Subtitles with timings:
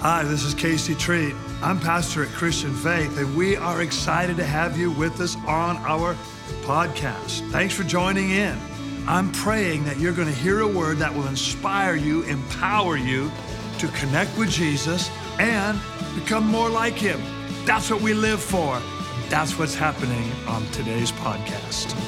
[0.00, 1.34] Hi, this is Casey Treat.
[1.62, 5.78] I'm pastor at Christian Faith, and we are excited to have you with us on
[5.78, 6.14] our
[6.64, 7.50] podcast.
[7.50, 8.58] Thanks for joining in.
[9.08, 13.32] I'm praying that you're going to hear a word that will inspire you, empower you
[13.78, 15.80] to connect with Jesus and
[16.14, 17.20] become more like Him.
[17.64, 18.78] That's what we live for.
[19.30, 21.98] That's what's happening on today's podcast.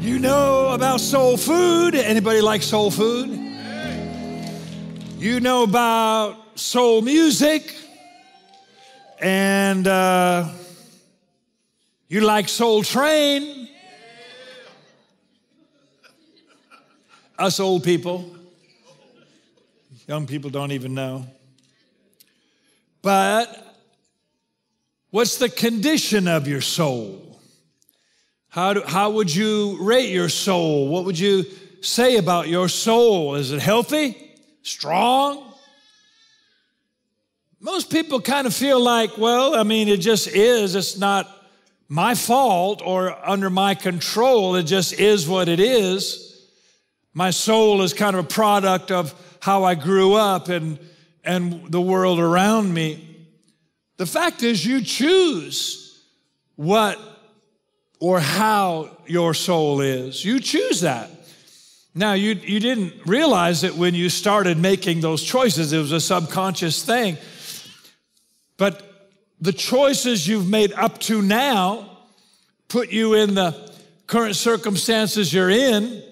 [0.00, 1.94] You know about soul food?
[1.94, 3.47] Anybody like soul food?
[5.18, 7.74] You know about soul music?
[9.20, 10.48] And uh,
[12.06, 13.68] you like Soul Train?
[17.36, 18.32] Us old people.
[20.06, 21.26] Young people don't even know.
[23.02, 23.76] But
[25.10, 27.40] what's the condition of your soul?
[28.50, 30.86] How, do, how would you rate your soul?
[30.86, 31.44] What would you
[31.80, 33.34] say about your soul?
[33.34, 34.27] Is it healthy?
[34.68, 35.50] Strong?
[37.58, 40.74] Most people kind of feel like, well, I mean, it just is.
[40.74, 41.26] It's not
[41.88, 44.56] my fault or under my control.
[44.56, 46.46] It just is what it is.
[47.14, 50.78] My soul is kind of a product of how I grew up and,
[51.24, 53.26] and the world around me.
[53.96, 56.04] The fact is, you choose
[56.56, 57.00] what
[58.00, 60.24] or how your soul is.
[60.24, 61.10] You choose that.
[61.98, 66.00] Now, you, you didn't realize it when you started making those choices, it was a
[66.00, 67.18] subconscious thing.
[68.56, 71.98] But the choices you've made up to now
[72.68, 73.72] put you in the
[74.06, 76.04] current circumstances you're in.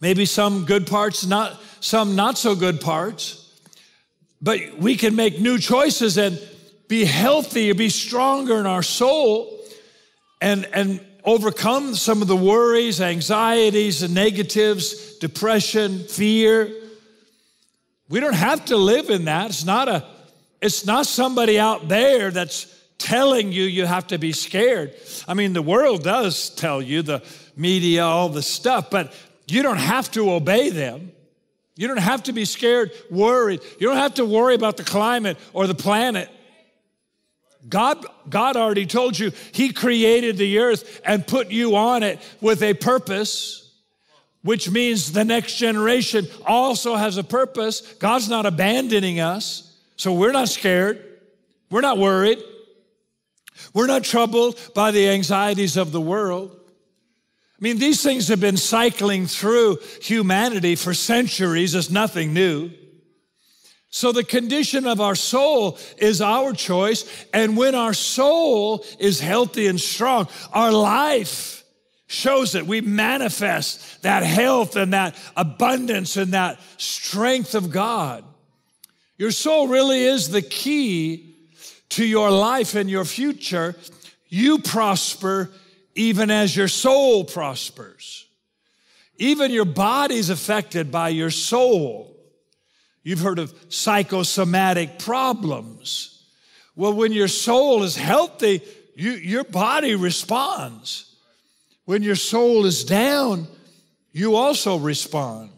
[0.00, 3.48] Maybe some good parts, not some not so good parts.
[4.42, 6.36] But we can make new choices and
[6.88, 9.56] be healthy, be stronger in our soul
[10.40, 16.72] and, and overcome some of the worries, anxieties, and negatives, depression, fear.
[18.08, 19.50] We don't have to live in that.
[19.50, 20.04] It's not a
[20.60, 22.66] it's not somebody out there that's
[22.98, 24.94] telling you you have to be scared.
[25.26, 27.22] I mean, the world does tell you, the
[27.56, 29.12] media, all the stuff, but
[29.46, 31.12] you don't have to obey them.
[31.76, 33.60] You don't have to be scared, worried.
[33.78, 36.28] You don't have to worry about the climate or the planet.
[37.68, 42.62] God, God already told you He created the earth and put you on it with
[42.62, 43.70] a purpose,
[44.42, 47.80] which means the next generation also has a purpose.
[47.94, 51.04] God's not abandoning us, so we're not scared.
[51.70, 52.42] We're not worried.
[53.74, 56.56] We're not troubled by the anxieties of the world.
[56.56, 61.74] I mean, these things have been cycling through humanity for centuries.
[61.74, 62.70] It's nothing new.
[63.90, 67.04] So the condition of our soul is our choice.
[67.34, 71.64] And when our soul is healthy and strong, our life
[72.06, 72.66] shows it.
[72.66, 78.24] We manifest that health and that abundance and that strength of God.
[79.18, 81.36] Your soul really is the key
[81.90, 83.74] to your life and your future.
[84.28, 85.50] You prosper
[85.96, 88.26] even as your soul prospers.
[89.18, 92.19] Even your body's affected by your soul.
[93.02, 96.24] You've heard of psychosomatic problems.
[96.76, 98.62] Well, when your soul is healthy,
[98.94, 101.16] you, your body responds.
[101.84, 103.46] When your soul is down,
[104.12, 105.50] you also respond.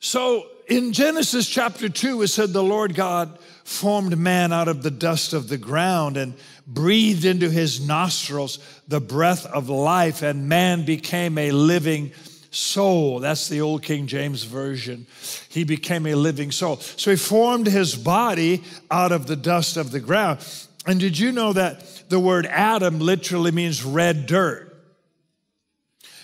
[0.00, 4.90] So in Genesis chapter 2, it said, The Lord God formed man out of the
[4.90, 6.34] dust of the ground and
[6.66, 8.58] breathed into his nostrils
[8.88, 12.12] the breath of life, and man became a living
[12.52, 13.18] soul.
[13.18, 15.06] That's the old King James Version.
[15.48, 16.76] He became a living soul.
[16.76, 20.46] So he formed his body out of the dust of the ground.
[20.86, 24.68] And did you know that the word Adam literally means red dirt?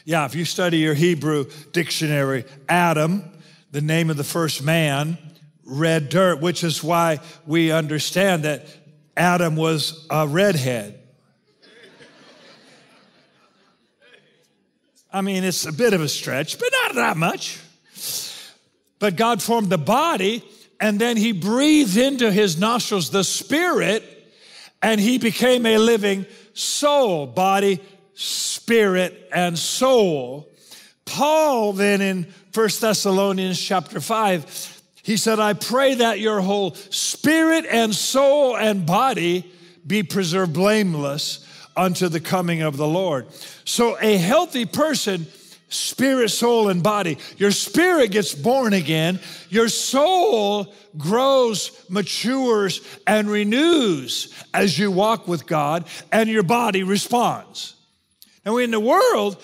[0.05, 3.25] Yeah, if you study your Hebrew dictionary, Adam,
[3.72, 5.19] the name of the first man,
[5.65, 8.67] red dirt, which is why we understand that
[9.17, 10.97] Adam was a redhead.
[15.12, 17.58] I mean, it's a bit of a stretch, but not that much.
[18.98, 20.44] But God formed the body,
[20.81, 24.05] and then He breathed into His nostrils the spirit,
[24.82, 27.81] and He became a living soul, body,
[28.14, 30.50] spirit, and soul.
[31.05, 37.64] Paul then in First Thessalonians chapter 5, he said, I pray that your whole spirit
[37.64, 39.50] and soul and body
[39.87, 41.48] be preserved blameless
[41.78, 43.28] unto the coming of the Lord.
[43.64, 45.26] So, a healthy person,
[45.69, 54.34] spirit, soul, and body, your spirit gets born again, your soul grows, matures, and renews
[54.52, 57.76] as you walk with God, and your body responds.
[58.44, 59.42] Now, in the world,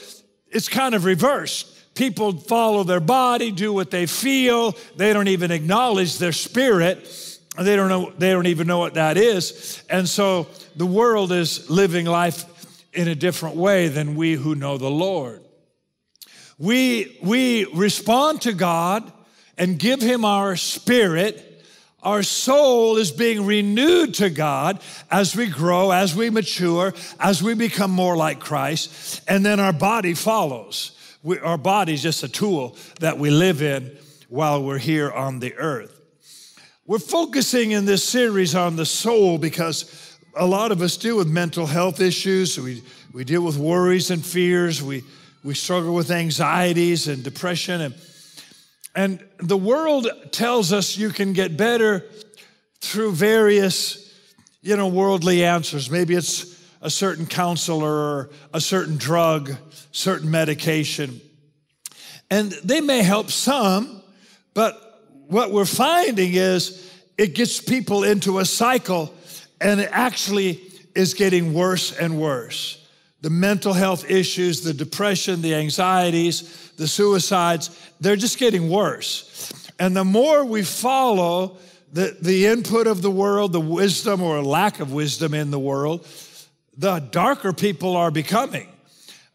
[0.49, 1.71] it's kind of reversed.
[1.95, 4.75] people follow their body, do what they feel.
[4.97, 7.34] They don't even acknowledge their spirit.
[7.59, 9.83] They don't know, they don't even know what that is.
[9.89, 12.45] And so the world is living life
[12.93, 15.43] in a different way than we who know the Lord.
[16.59, 19.13] We, we respond to God
[19.57, 21.65] and give Him our spirit.
[22.03, 24.81] Our soul is being renewed to God
[25.11, 29.73] as we grow, as we mature, as we become more like Christ, and then our
[29.73, 30.93] body follows.
[31.23, 33.97] We, our body is just a tool that we live in
[34.29, 35.94] while we're here on the earth.
[36.87, 41.29] We're focusing in this series on the soul because a lot of us deal with
[41.29, 42.61] mental health issues.
[42.61, 42.83] We,
[43.15, 44.83] we deal with worries and fears.
[44.83, 45.03] We,
[45.43, 47.81] we struggle with anxieties and depression.
[47.81, 47.95] And,
[48.95, 52.05] and the world tells us you can get better
[52.83, 54.15] through various,
[54.61, 55.91] you know, worldly answers.
[55.91, 59.57] Maybe it's a certain counselor or a certain drug,
[59.91, 61.23] certain medication.
[62.31, 64.03] And they may help some,
[64.53, 64.84] but
[65.29, 69.15] what we're finding is it gets people into a cycle
[69.61, 70.61] and it actually
[70.95, 72.87] is getting worse and worse.
[73.23, 79.53] The mental health issues, the depression, the anxieties, the suicides, they're just getting worse.
[79.79, 81.57] And the more we follow
[81.93, 86.07] the, the input of the world, the wisdom or lack of wisdom in the world,
[86.77, 88.69] the darker people are becoming.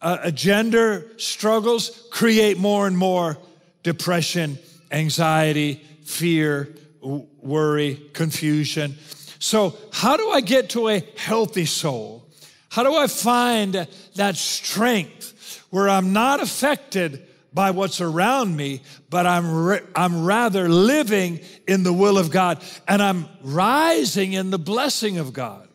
[0.01, 3.37] Uh, gender struggles create more and more
[3.83, 4.57] depression
[4.91, 8.95] anxiety, fear, worry, confusion.
[9.39, 12.27] So, how do I get to a healthy soul?
[12.69, 19.25] How do I find that strength where I'm not affected by what's around me, but
[19.25, 25.17] I'm, I'm rather living in the will of God and I'm rising in the blessing
[25.17, 25.67] of God?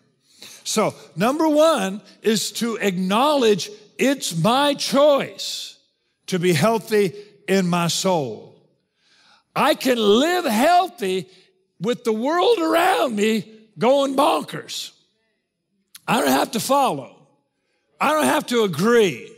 [0.62, 5.78] So, number one is to acknowledge it's my choice
[6.26, 7.12] to be healthy
[7.48, 8.53] in my soul.
[9.54, 11.28] I can live healthy
[11.80, 14.92] with the world around me going bonkers.
[16.06, 17.28] I don't have to follow.
[18.00, 19.30] I don't have to agree.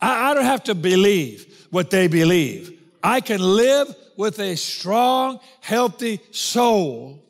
[0.00, 2.78] I, I don't have to believe what they believe.
[3.02, 7.24] I can live with a strong, healthy soul.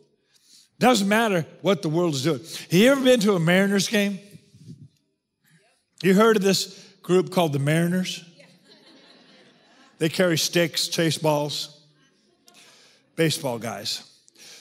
[0.79, 2.41] Doesn't matter what the world is doing.
[2.41, 4.19] Have you ever been to a Mariners game?
[6.03, 8.25] You heard of this group called the Mariners?
[9.99, 11.80] They carry sticks, chase balls
[13.17, 14.07] baseball guys.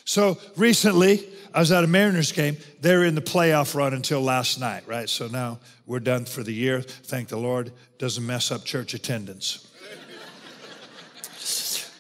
[0.06, 2.58] So recently, I was at a Mariners game.
[2.82, 5.10] They're in the playoff run until last night, right?
[5.10, 6.82] So now we're done for the year.
[6.82, 7.72] Thank the Lord.
[7.98, 9.68] Doesn't mess up church attendance.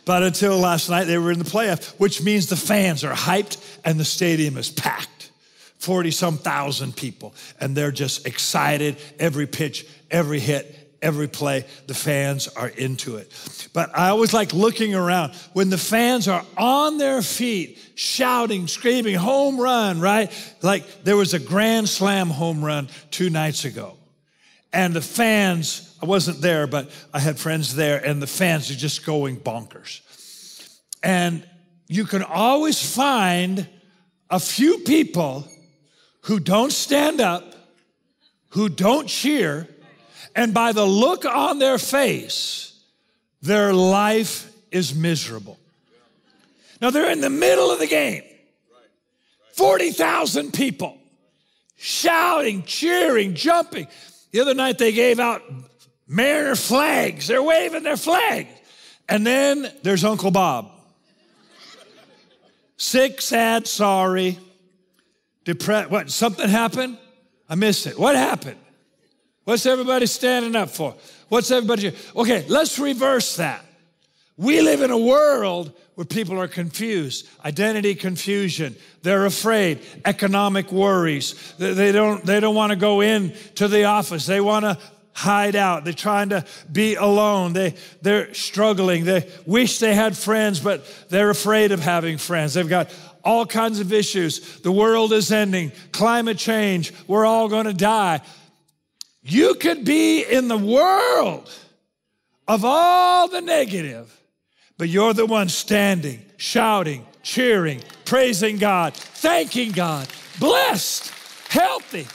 [0.05, 3.57] but until last night, they were in the playoff, which means the fans are hyped
[3.85, 5.31] and the stadium is packed.
[5.77, 7.33] 40 some thousand people.
[7.59, 11.65] And they're just excited every pitch, every hit, every play.
[11.87, 13.31] The fans are into it.
[13.73, 19.15] But I always like looking around when the fans are on their feet, shouting, screaming,
[19.15, 20.31] home run, right?
[20.61, 23.97] Like there was a grand slam home run two nights ago.
[24.71, 28.75] And the fans, I wasn't there, but I had friends there, and the fans are
[28.75, 30.01] just going bonkers.
[31.01, 31.43] And
[31.87, 33.67] you can always find
[34.29, 35.47] a few people
[36.23, 37.55] who don't stand up,
[38.49, 39.67] who don't cheer,
[40.35, 42.73] and by the look on their face,
[43.41, 45.57] their life is miserable.
[46.81, 48.23] Now they're in the middle of the game.
[49.53, 50.97] 40,000 people
[51.75, 53.87] shouting, cheering, jumping.
[54.31, 55.41] The other night they gave out
[56.07, 57.27] Mariner flags.
[57.27, 58.47] They're waving their flag.
[59.07, 60.71] And then there's Uncle Bob.
[62.77, 64.39] Sick, sad, sorry,
[65.43, 65.89] depressed.
[65.89, 66.97] What, something happened?
[67.49, 67.99] I missed it.
[67.99, 68.59] What happened?
[69.49, 70.93] What's everybody standing up for?
[71.27, 71.91] What's everybody?
[72.15, 73.65] Okay, let's reverse that.
[74.37, 78.75] We live in a world where people are confused, identity confusion.
[79.01, 81.55] They're afraid, economic worries.
[81.57, 84.27] They don't, they don't want to go in to the office.
[84.27, 84.77] They want to
[85.13, 85.83] hide out.
[85.83, 87.53] They're trying to be alone.
[87.53, 89.03] They, they're struggling.
[89.03, 92.53] They wish they had friends, but they're afraid of having friends.
[92.53, 94.59] They've got all kinds of issues.
[94.59, 98.21] The world is ending, climate change, we're all going to die.
[99.29, 101.49] You could be in the world
[102.47, 104.19] of all the negative,
[104.77, 110.07] but you're the one standing, shouting, cheering, praising God, thanking God,
[110.39, 111.13] blessed,
[111.47, 112.07] healthy,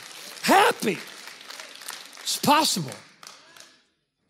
[0.42, 0.99] happy.
[2.23, 2.90] It's possible.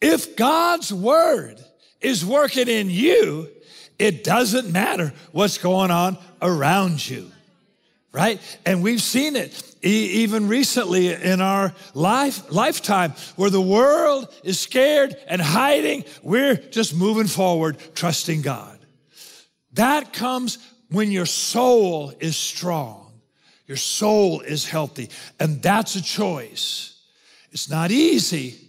[0.02, 1.64] If God's word
[2.02, 3.48] is working in you,
[3.98, 7.30] it doesn't matter what's going on around you.
[8.14, 8.40] Right?
[8.64, 14.58] And we've seen it e- even recently in our life lifetime where the world is
[14.58, 16.04] scared and hiding.
[16.22, 18.78] We're just moving forward, trusting God.
[19.72, 20.58] That comes
[20.90, 23.20] when your soul is strong,
[23.66, 27.00] your soul is healthy, and that's a choice.
[27.50, 28.60] It's not easy.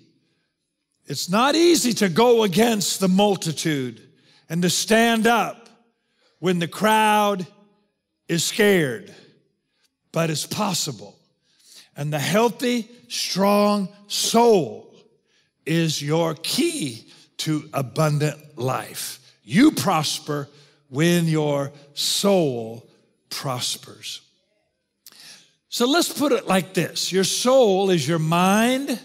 [1.05, 4.01] It's not easy to go against the multitude
[4.49, 5.69] and to stand up
[6.39, 7.45] when the crowd
[8.27, 9.13] is scared
[10.15, 11.13] but it's possible.
[11.97, 14.95] And the healthy, strong soul
[15.65, 19.19] is your key to abundant life.
[19.43, 20.47] You prosper
[20.89, 22.87] when your soul
[23.29, 24.21] prospers.
[25.67, 28.97] So let's put it like this your soul is your mind,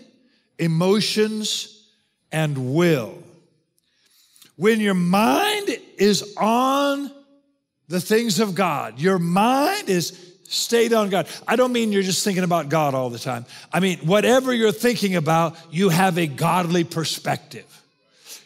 [0.60, 1.88] emotions,
[2.30, 3.18] and will.
[4.54, 7.10] When your mind is on
[7.88, 11.28] the things of God, your mind is Stayed on God.
[11.46, 13.46] I don't mean you're just thinking about God all the time.
[13.72, 17.64] I mean, whatever you're thinking about, you have a godly perspective.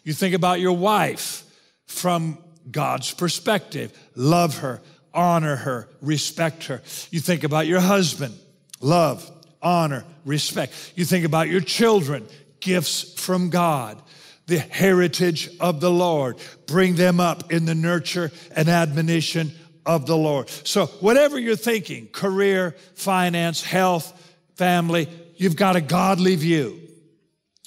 [0.03, 1.45] You think about your wife
[1.87, 2.37] from
[2.71, 3.99] God's perspective.
[4.15, 4.83] Love her,
[5.15, 6.83] honor her, respect her.
[7.11, 8.39] You think about your husband.
[8.83, 9.31] Love,
[9.63, 10.93] honor, respect.
[10.97, 12.27] You think about your children.
[12.61, 13.99] Gifts from God
[14.47, 16.37] the heritage of the Lord.
[16.67, 19.53] Bring them up in the nurture and admonition
[19.87, 20.49] of the Lord.
[20.49, 24.21] So, whatever you're thinking career, finance, health,
[24.57, 26.81] family you've got a godly view.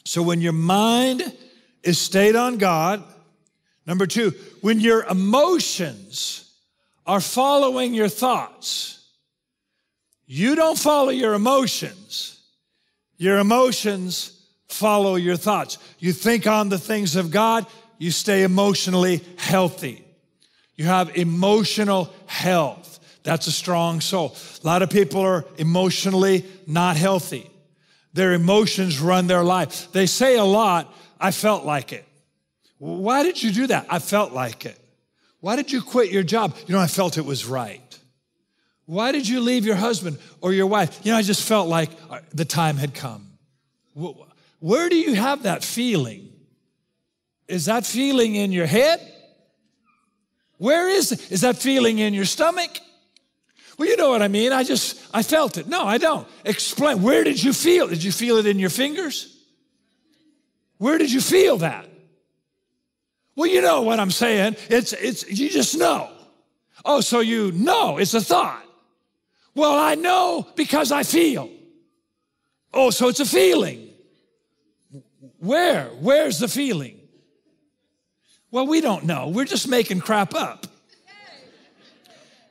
[0.06, 1.22] So, when your mind
[1.84, 3.04] is stayed on God,
[3.86, 6.50] number two, when your emotions
[7.06, 9.06] are following your thoughts,
[10.26, 12.40] you don't follow your emotions,
[13.18, 14.34] your emotions
[14.68, 15.78] follow your thoughts.
[16.00, 17.66] You think on the things of God,
[17.98, 20.04] you stay emotionally healthy.
[20.78, 23.00] You have emotional health.
[23.24, 24.36] That's a strong soul.
[24.64, 27.50] A lot of people are emotionally not healthy.
[28.14, 29.92] Their emotions run their life.
[29.92, 32.06] They say a lot, I felt like it.
[32.78, 33.88] Why did you do that?
[33.90, 34.80] I felt like it.
[35.40, 36.56] Why did you quit your job?
[36.68, 37.82] You know, I felt it was right.
[38.86, 41.02] Why did you leave your husband or your wife?
[41.04, 43.28] You know, I just felt like uh, the time had come.
[44.60, 46.32] Where do you have that feeling?
[47.48, 49.00] Is that feeling in your head?
[50.58, 51.32] Where is it?
[51.32, 52.80] Is that feeling in your stomach?
[53.78, 54.52] Well, you know what I mean.
[54.52, 55.68] I just, I felt it.
[55.68, 56.28] No, I don't.
[56.46, 57.02] Explain.
[57.04, 57.88] Where did you feel?
[57.88, 59.38] Did you feel it in your fingers?
[60.80, 61.88] Where did you feel that?
[63.36, 64.56] Well, you know what I'm saying.
[64.70, 66.10] It's, it's, you just know.
[66.84, 68.64] Oh, so you know it's a thought.
[69.54, 71.50] Well, I know because I feel.
[72.74, 73.90] Oh, so it's a feeling.
[75.40, 75.86] Where?
[76.00, 77.00] Where's the feeling?
[78.52, 79.30] Well, we don't know.
[79.30, 80.68] We're just making crap up.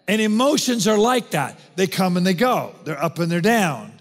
[0.08, 1.58] And emotions are like that.
[1.74, 2.74] They come and they go.
[2.84, 3.92] They're up and they're down.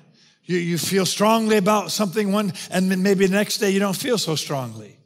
[0.44, 3.96] You, you feel strongly about something one, and then maybe the next day you don't
[3.96, 4.98] feel so strongly.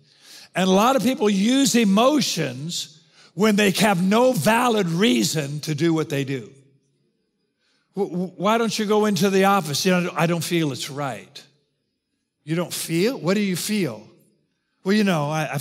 [0.55, 3.01] And a lot of people use emotions
[3.33, 6.51] when they have no valid reason to do what they do.
[7.93, 9.85] Why don't you go into the office?
[9.85, 11.43] You know, I don't feel it's right.
[12.43, 13.17] You don't feel?
[13.17, 14.05] What do you feel?
[14.83, 15.59] Well, you know, I, I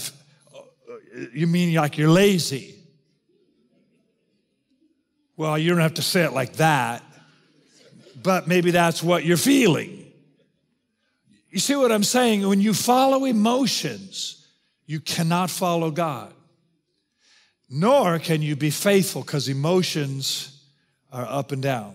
[1.33, 2.75] you mean like you're lazy?
[5.37, 7.03] Well, you don't have to say it like that,
[8.23, 10.05] but maybe that's what you're feeling.
[11.51, 12.47] You see what I'm saying?
[12.47, 14.47] When you follow emotions,
[14.87, 16.35] you cannot follow God.
[17.71, 20.63] Nor can you be faithful because emotions
[21.13, 21.95] are up and down.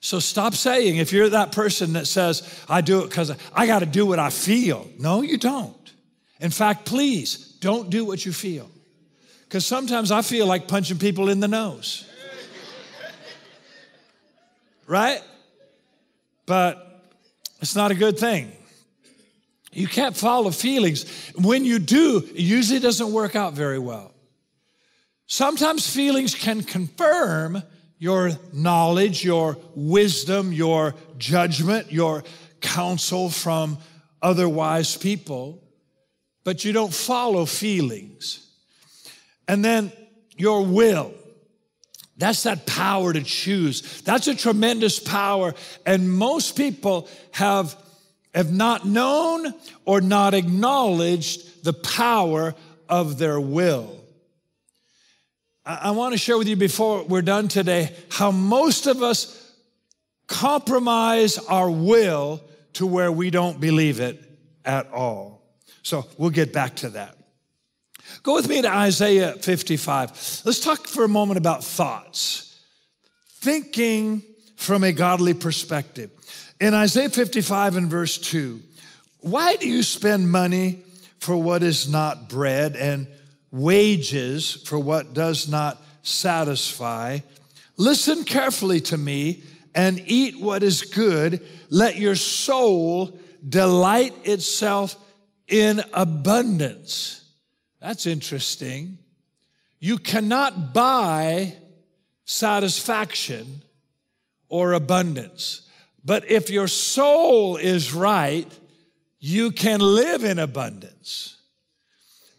[0.00, 3.80] So stop saying, if you're that person that says, I do it because I got
[3.80, 4.88] to do what I feel.
[4.98, 5.74] No, you don't.
[6.40, 8.70] In fact, please don't do what you feel.
[9.42, 12.08] Because sometimes I feel like punching people in the nose.
[14.86, 15.20] right?
[16.46, 17.02] But
[17.60, 18.52] it's not a good thing.
[19.72, 21.06] You can't follow feelings.
[21.34, 24.14] When you do, it usually doesn't work out very well.
[25.26, 27.64] Sometimes feelings can confirm
[27.98, 32.22] your knowledge, your wisdom, your judgment, your
[32.60, 33.78] counsel from
[34.22, 35.65] otherwise people
[36.46, 38.46] but you don't follow feelings.
[39.48, 39.90] And then
[40.36, 41.12] your will.
[42.16, 44.02] That's that power to choose.
[44.02, 45.54] That's a tremendous power.
[45.84, 47.76] And most people have,
[48.32, 52.54] have not known or not acknowledged the power
[52.88, 54.00] of their will.
[55.64, 59.52] I, I want to share with you before we're done today how most of us
[60.28, 62.40] compromise our will
[62.74, 64.22] to where we don't believe it
[64.64, 65.35] at all.
[65.86, 67.16] So we'll get back to that.
[68.24, 70.42] Go with me to Isaiah 55.
[70.44, 72.60] Let's talk for a moment about thoughts.
[73.38, 74.22] thinking
[74.56, 76.10] from a godly perspective.
[76.60, 78.60] In Isaiah 55 and verse 2,
[79.20, 80.80] why do you spend money
[81.20, 83.06] for what is not bread and
[83.52, 87.20] wages for what does not satisfy?
[87.76, 91.46] Listen carefully to me and eat what is good.
[91.70, 93.16] Let your soul
[93.48, 95.00] delight itself
[95.48, 97.24] in abundance.
[97.80, 98.98] That's interesting.
[99.78, 101.54] You cannot buy
[102.24, 103.62] satisfaction
[104.48, 105.62] or abundance.
[106.04, 108.50] But if your soul is right,
[109.18, 111.36] you can live in abundance.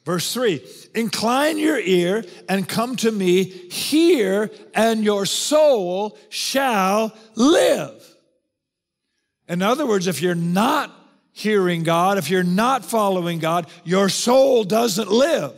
[0.06, 8.16] Verse three, incline your ear and come to me, hear, and your soul shall live.
[9.50, 10.94] In other words, if you're not
[11.38, 15.54] hearing God, if you're not following God, your soul doesn't live.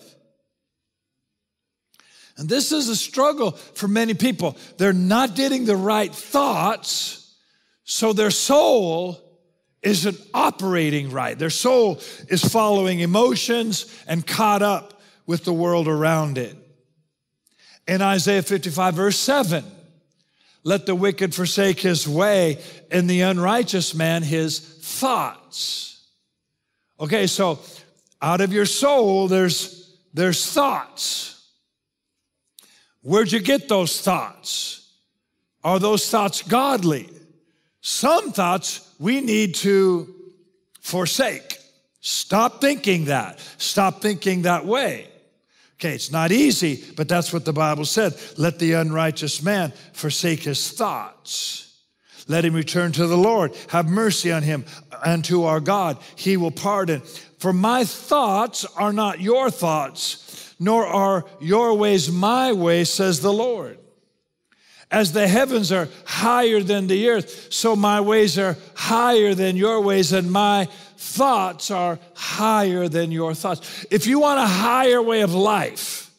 [2.36, 4.58] And this is a struggle for many people.
[4.78, 7.34] They're not getting the right thoughts,
[7.86, 9.22] so their soul
[9.82, 11.40] isn't operating right.
[11.40, 16.58] Their soul is following emotions and caught up with the world around it.
[17.88, 19.64] In Isaiah 55, verse 7,
[20.66, 24.60] let the wicked forsake his way and the unrighteous man his
[24.90, 26.08] thoughts.
[27.00, 27.60] Okay, so
[28.22, 31.48] out of your soul, there's, there's thoughts.
[33.02, 34.92] Where'd you get those thoughts?
[35.64, 37.10] Are those thoughts godly?
[37.82, 40.14] Some thoughts we need to
[40.82, 41.58] forsake.
[42.02, 43.40] Stop thinking that.
[43.58, 45.08] Stop thinking that way.
[45.76, 48.14] Okay, it's not easy, but that's what the Bible said.
[48.38, 51.69] Let the unrighteous man forsake his thoughts.
[52.30, 53.54] Let him return to the Lord.
[53.70, 54.64] Have mercy on him
[55.04, 55.98] and to our God.
[56.16, 57.02] He will pardon.
[57.40, 63.34] For my thoughts are not your thoughts, nor are your ways my ways, says the
[63.34, 63.80] Lord.
[64.92, 69.82] As the heavens are higher than the earth, so my ways are higher than your
[69.82, 70.68] ways, and my
[70.98, 73.86] thoughts are higher than your thoughts.
[73.90, 76.12] If you want a higher way of life,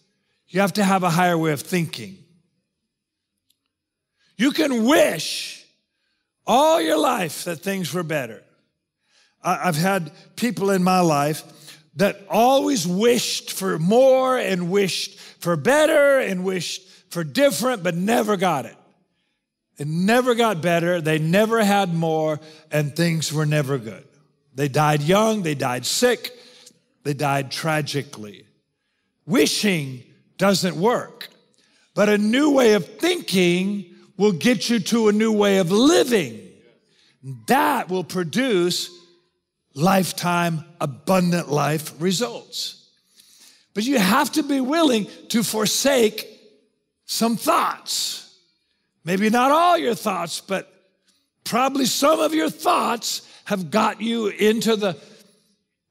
[0.49, 2.19] you have to have a higher way of thinking.
[4.37, 5.60] You can wish
[6.51, 8.43] all your life that things were better.
[9.41, 11.45] I've had people in my life
[11.95, 18.37] that always wished for more and wished for better and wished for different, but never
[18.37, 18.75] got it.
[19.79, 21.01] It never got better.
[21.01, 22.41] They never had more,
[22.73, 24.09] and things were never good.
[24.53, 26.33] They died young, they died sick,
[27.05, 28.45] they died tragically.
[29.25, 30.03] Wishing
[30.37, 31.29] doesn't work,
[31.95, 36.47] but a new way of thinking will get you to a new way of living.
[37.47, 38.91] That will produce
[39.73, 42.87] lifetime, abundant life results.
[43.73, 46.29] But you have to be willing to forsake
[47.07, 48.37] some thoughts.
[49.07, 50.71] Maybe not all your thoughts, but
[51.45, 54.99] probably some of your thoughts have got you into the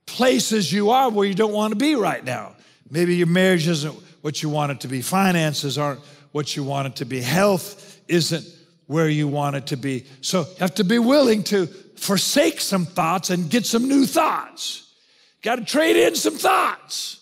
[0.05, 2.55] places you are where you don't want to be right now.
[2.91, 6.89] Maybe your marriage isn't what you want it to be, finances aren't what you want
[6.89, 8.45] it to be, health isn't
[8.87, 10.05] where you want it to be.
[10.21, 14.93] So you have to be willing to forsake some thoughts and get some new thoughts.
[15.41, 17.17] Got to trade in some thoughts.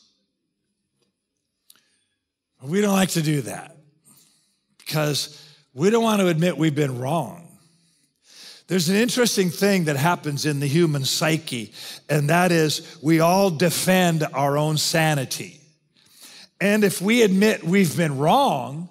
[2.64, 3.76] We don't like to do that
[4.80, 7.48] because we don't want to admit we've been wrong.
[8.68, 11.74] There's an interesting thing that happens in the human psyche,
[12.10, 15.62] and that is we all defend our own sanity.
[16.60, 18.90] And if we admit we've been wrong,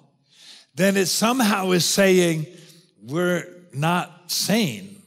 [0.77, 2.45] then it somehow is saying
[3.03, 5.01] we're not sane.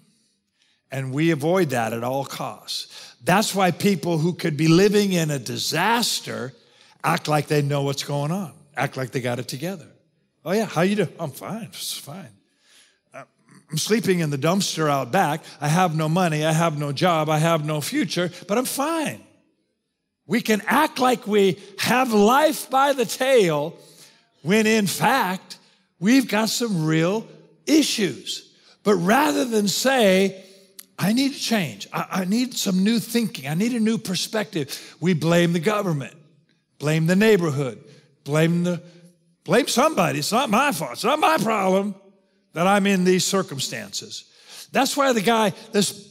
[0.93, 3.15] And we avoid that at all costs.
[3.23, 6.53] That's why people who could be living in a disaster
[7.05, 9.87] act like they know what's going on, act like they got it together.
[10.45, 11.13] Oh yeah, how you doing?
[11.21, 12.31] I'm fine, it's fine.
[13.15, 15.45] I'm sleeping in the dumpster out back.
[15.61, 19.21] I have no money, I have no job, I have no future, but I'm fine.
[20.27, 23.77] We can act like we have life by the tail
[24.43, 25.59] when in fact
[26.01, 27.27] we've got some real
[27.67, 28.53] issues.
[28.83, 30.45] But rather than say,
[30.99, 34.97] I need to change, I, I need some new thinking, I need a new perspective,
[35.01, 36.15] we blame the government,
[36.79, 37.83] blame the neighborhood,
[38.25, 38.83] blame the
[39.45, 40.19] Blame somebody.
[40.19, 40.93] It's not my fault.
[40.93, 41.95] It's not my problem
[42.53, 44.25] that I'm in these circumstances.
[44.73, 46.09] That's why the guy, this,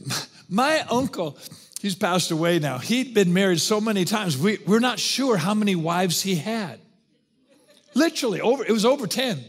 [0.48, 1.38] my uncle,
[1.80, 2.78] he's passed away now.
[2.78, 4.36] He'd been married so many times.
[4.36, 6.80] We, we're not sure how many wives he had.
[7.94, 9.42] Literally, over, it was over 10.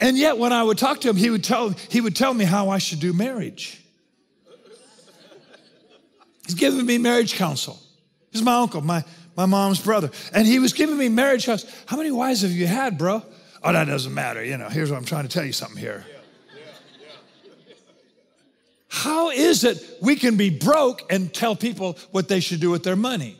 [0.00, 2.44] And yet, when I would talk to him, he would tell, he would tell me
[2.44, 3.82] how I should do marriage.
[6.44, 7.78] He's giving me marriage counsel.
[8.30, 9.04] He's my uncle, my,
[9.36, 10.10] my mom's brother.
[10.32, 11.64] And he was giving me marriage house.
[11.86, 13.22] How many wives have you had, bro?
[13.62, 14.44] Oh, that doesn't matter.
[14.44, 16.04] You know, here's what I'm trying to tell you something here.
[18.88, 22.82] How is it we can be broke and tell people what they should do with
[22.82, 23.36] their money?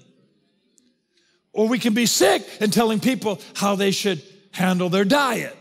[1.57, 5.57] Or we can be sick and telling people how they should handle their diet,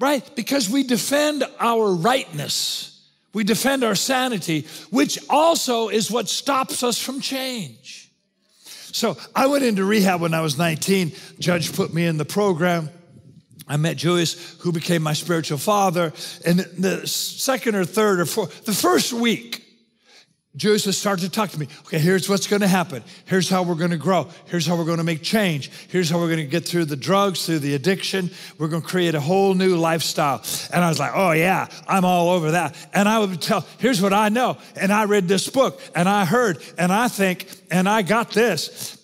[0.00, 0.28] right?
[0.34, 3.00] Because we defend our rightness.
[3.32, 8.10] We defend our sanity, which also is what stops us from change.
[8.66, 11.12] So I went into rehab when I was 19.
[11.38, 12.90] Judge put me in the program.
[13.68, 16.12] I met Julius, who became my spiritual father.
[16.44, 19.63] And the second or third or fourth, the first week,
[20.56, 21.66] Julius would start to talk to me.
[21.80, 23.02] Okay, here's what's going to happen.
[23.24, 24.28] Here's how we're going to grow.
[24.46, 25.70] Here's how we're going to make change.
[25.88, 28.30] Here's how we're going to get through the drugs, through the addiction.
[28.56, 30.44] We're going to create a whole new lifestyle.
[30.72, 32.76] And I was like, oh, yeah, I'm all over that.
[32.94, 34.56] And I would tell, here's what I know.
[34.76, 38.96] And I read this book, and I heard, and I think, and I got this.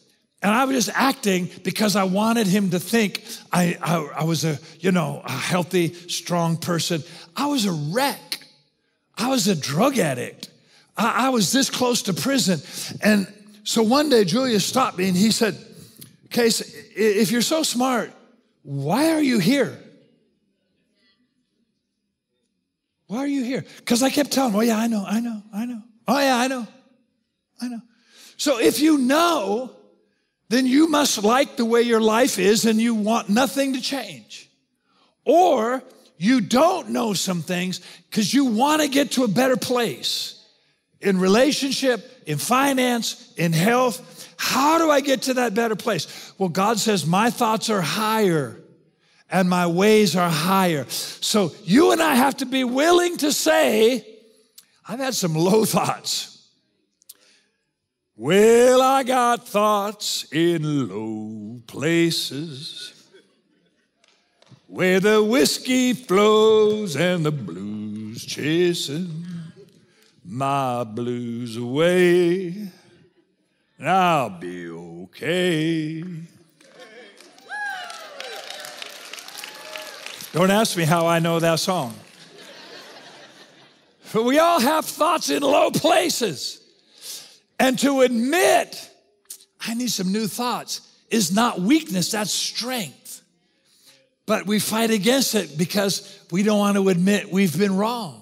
[0.43, 4.45] And I was just acting because I wanted him to think I, I, I, was
[4.45, 7.03] a, you know, a healthy, strong person.
[7.37, 8.39] I was a wreck.
[9.19, 10.49] I was a drug addict.
[11.01, 12.61] I, I was this close to prison.
[13.03, 13.27] And
[13.65, 15.57] so one day Julius stopped me and he said,
[16.29, 16.61] Case,
[16.95, 18.13] if you're so smart,
[18.63, 19.77] why are you here?
[23.09, 23.65] Why are you here?
[23.79, 25.83] Because I kept telling him, oh, yeah, I know, I know, I know.
[26.07, 26.69] Oh, yeah, I know,
[27.61, 27.81] I know.
[28.37, 29.75] So if you know,
[30.49, 34.49] then you must like the way your life is and you want nothing to change.
[35.25, 35.83] Or
[36.17, 40.40] you don't know some things because you want to get to a better place
[41.01, 44.29] in relationship, in finance, in health.
[44.37, 46.33] How do I get to that better place?
[46.39, 48.61] Well, God says, My thoughts are higher
[49.31, 50.85] and my ways are higher.
[50.89, 54.07] So you and I have to be willing to say,
[54.87, 56.49] I've had some low thoughts.
[58.17, 62.93] Well, I got thoughts in low places
[64.67, 69.20] where the whiskey flows and the blues chasing
[70.31, 72.47] my blues away,
[73.79, 76.05] and I'll be okay.
[80.33, 81.95] Don't ask me how I know that song.
[84.13, 86.61] But we all have thoughts in low places.
[87.59, 88.89] And to admit,
[89.67, 93.23] I need some new thoughts, is not weakness, that's strength.
[94.27, 98.20] But we fight against it because we don't want to admit we've been wrong,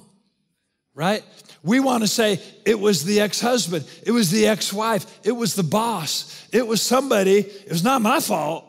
[0.98, 1.22] right?
[1.62, 5.30] We want to say it was the ex husband, it was the ex wife, it
[5.30, 8.64] was the boss, it was somebody, it was not my fault.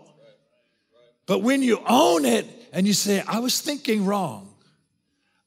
[1.25, 4.53] But when you own it and you say, I was thinking wrong,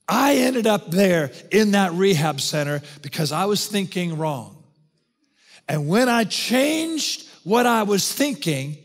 [0.09, 4.65] I ended up there in that rehab center because I was thinking wrong.
[5.69, 8.77] And when I changed what I was thinking,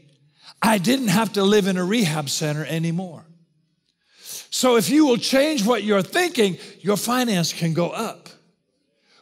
[0.61, 3.26] I didn't have to live in a rehab center anymore.
[4.49, 8.29] So if you will change what you're thinking, your finance can go up.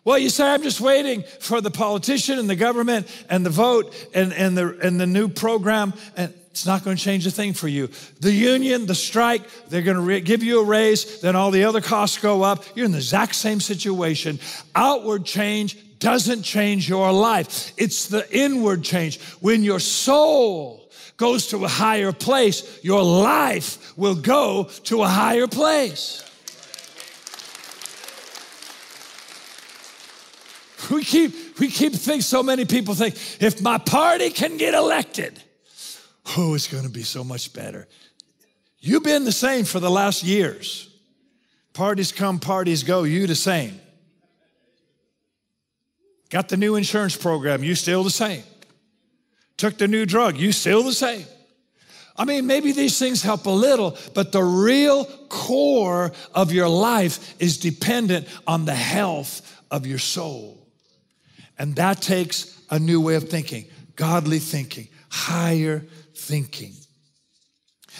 [0.04, 3.94] Well, you say, I'm just waiting for the politician and the government and the vote
[4.14, 5.94] and, and, the, and the new program.
[6.16, 7.90] And it's not going to change a thing for you.
[8.22, 11.64] The union, the strike, they're going to re- give you a raise, then all the
[11.64, 12.64] other costs go up.
[12.76, 14.40] You're in the exact same situation.
[14.76, 17.74] Outward change doesn't change your life.
[17.76, 19.20] It's the inward change.
[19.42, 20.85] When your soul
[21.18, 26.22] goes to a higher place, your life will go to a higher place.
[30.92, 35.42] We keep, we keep thinking, so many people think, if my party can get elected,
[36.38, 37.88] oh, it's going to be so much better.
[38.80, 40.90] You've been the same for the last years.
[41.74, 43.80] Parties come, parties go, you the same.
[46.30, 48.44] Got the new insurance program, you still the same.
[49.58, 51.26] Took the new drug, you still the same.
[52.18, 57.36] I mean, maybe these things help a little, but the real core of your life
[57.42, 60.66] is dependent on the health of your soul.
[61.58, 63.66] And that takes a new way of thinking,
[63.96, 65.84] godly thinking, higher
[66.16, 66.74] thinking.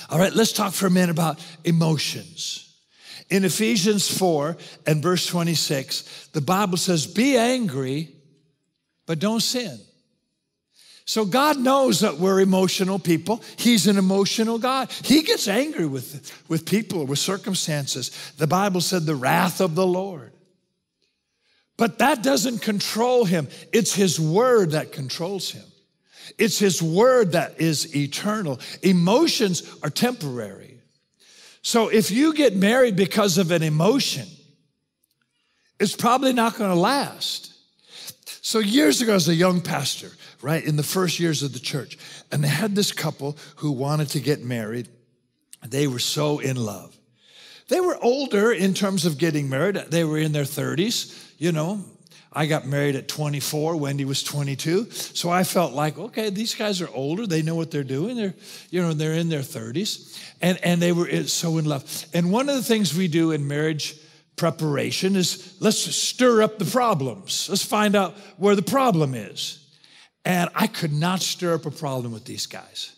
[0.10, 2.62] All right, let's talk for a minute about emotions.
[3.30, 8.10] In Ephesians 4 and verse 26, the Bible says, Be angry,
[9.08, 9.80] but don't sin.
[11.06, 13.44] So God knows that we're emotional people.
[13.58, 14.92] He's an emotional God.
[14.92, 18.10] He gets angry with, with people, with circumstances.
[18.38, 20.34] The Bible said the wrath of the Lord.
[21.78, 23.48] But that doesn't control him.
[23.72, 25.66] It's his word that controls him.
[26.40, 28.60] It's his word that is eternal.
[28.82, 30.80] Emotions are temporary.
[31.62, 34.28] So if you get married because of an emotion,
[35.80, 37.54] it's probably not going to last.
[38.42, 40.12] So years ago, as a young pastor,
[40.46, 41.98] right, in the first years of the church,
[42.32, 44.88] and they had this couple who wanted to get married.
[45.66, 46.96] They were so in love.
[47.68, 49.76] They were older in terms of getting married.
[49.76, 51.84] They were in their 30s, you know.
[52.32, 53.78] I got married at 24.
[53.78, 54.92] Wendy was 22.
[54.92, 57.26] So I felt like, okay, these guys are older.
[57.26, 58.16] They know what they're doing.
[58.16, 58.36] They're,
[58.70, 60.22] you know, they're in their 30s.
[60.44, 62.06] And, and they were eh, so in love.
[62.14, 63.98] And one of the things we do in marriage
[64.36, 67.50] preparation is let's stir up the problems.
[67.50, 69.65] Let's find out where the problem is.
[70.26, 72.96] And I could not stir up a problem with these guys.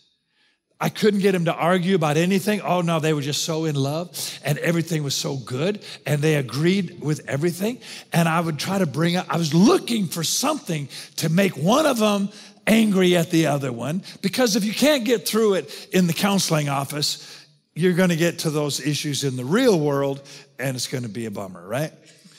[0.80, 2.60] I couldn't get them to argue about anything.
[2.60, 6.36] Oh no, they were just so in love and everything was so good and they
[6.36, 7.80] agreed with everything.
[8.12, 11.84] And I would try to bring up, I was looking for something to make one
[11.84, 12.28] of them
[12.66, 16.68] angry at the other one because if you can't get through it in the counseling
[16.68, 20.22] office, you're going to get to those issues in the real world
[20.60, 21.92] and it's going to be a bummer, right?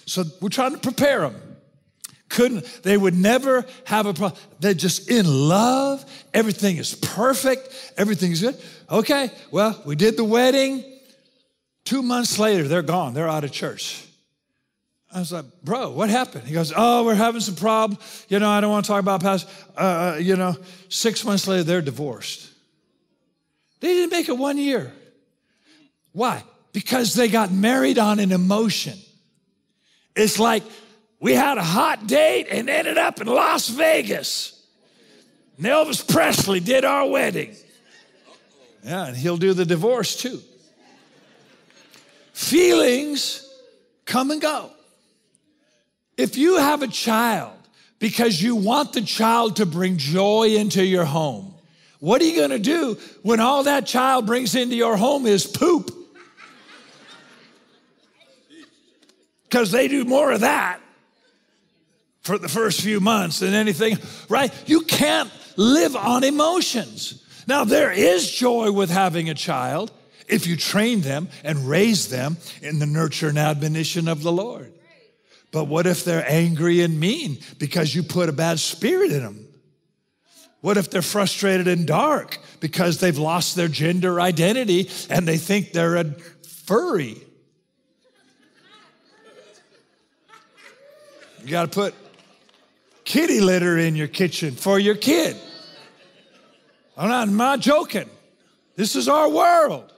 [0.06, 1.48] So we're trying to prepare them.
[2.30, 4.39] Couldn't, they would never have a problem.
[4.60, 6.06] They're just in love.
[6.34, 7.94] Everything is perfect.
[7.98, 8.56] Everything's good.
[8.89, 10.84] Okay, well, we did the wedding.
[11.86, 13.15] Two months later, they're gone.
[13.15, 14.06] They're out of church.
[15.12, 16.48] I was like, bro, what happened?
[16.48, 18.28] He goes, oh, we're having some problems.
[18.30, 19.50] You know, I don't want to talk about past.
[19.76, 20.56] Uh, uh, you know,
[20.88, 22.48] six months later, they're divorced.
[23.80, 24.94] They didn't make it one year.
[26.12, 26.44] Why?
[26.74, 29.00] Because they got married on an emotion.
[30.15, 30.62] It's like
[31.19, 34.55] we had a hot date and ended up in Las Vegas.
[35.58, 37.55] And Elvis Presley did our wedding.
[38.84, 40.39] Yeah, and he'll do the divorce too.
[42.32, 43.45] Feelings
[44.05, 44.71] come and go.
[46.15, 47.53] If you have a child
[47.99, 51.53] because you want the child to bring joy into your home,
[51.99, 55.45] what are you going to do when all that child brings into your home is
[55.45, 55.91] poop?
[59.43, 60.79] Because they do more of that
[62.21, 64.53] for the first few months than anything, right?
[64.67, 67.23] You can't live on emotions.
[67.47, 69.91] Now, there is joy with having a child
[70.27, 74.71] if you train them and raise them in the nurture and admonition of the Lord.
[75.51, 79.47] But what if they're angry and mean because you put a bad spirit in them?
[80.62, 85.71] What if they're frustrated and dark because they've lost their gender identity and they think
[85.71, 86.12] they're a
[86.65, 87.17] furry?
[91.43, 91.95] You got to put
[93.10, 95.36] kitty litter in your kitchen for your kid.
[96.95, 98.08] I'm not, I'm not joking.
[98.76, 99.91] This is our world.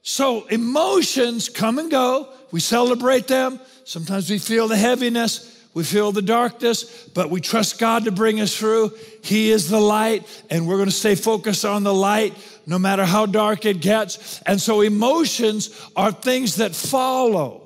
[0.00, 2.32] So emotions come and go.
[2.50, 3.60] We celebrate them.
[3.84, 5.50] Sometimes we feel the heaviness.
[5.74, 8.92] We feel the darkness, but we trust God to bring us through.
[9.22, 12.34] He is the light, and we're going to stay focused on the light
[12.66, 14.40] no matter how dark it gets.
[14.42, 17.61] And so emotions are things that follow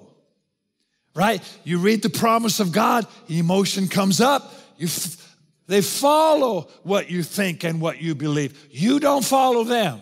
[1.16, 1.42] right?
[1.64, 4.54] You read the promise of God, emotion comes up.
[4.76, 8.68] You f- they follow what you think and what you believe.
[8.70, 10.00] You don't follow them.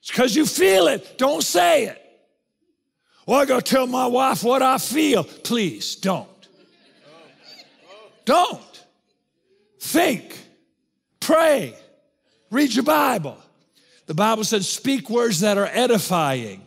[0.00, 1.18] It's because you feel it.
[1.18, 2.00] Don't say it.
[3.26, 5.24] Well, I gotta tell my wife what I feel.
[5.24, 6.28] Please don't.
[8.24, 8.62] Don't.
[9.80, 10.38] Think.
[11.20, 11.74] Pray.
[12.50, 13.36] Read your Bible.
[14.06, 16.62] The Bible says, speak words that are edifying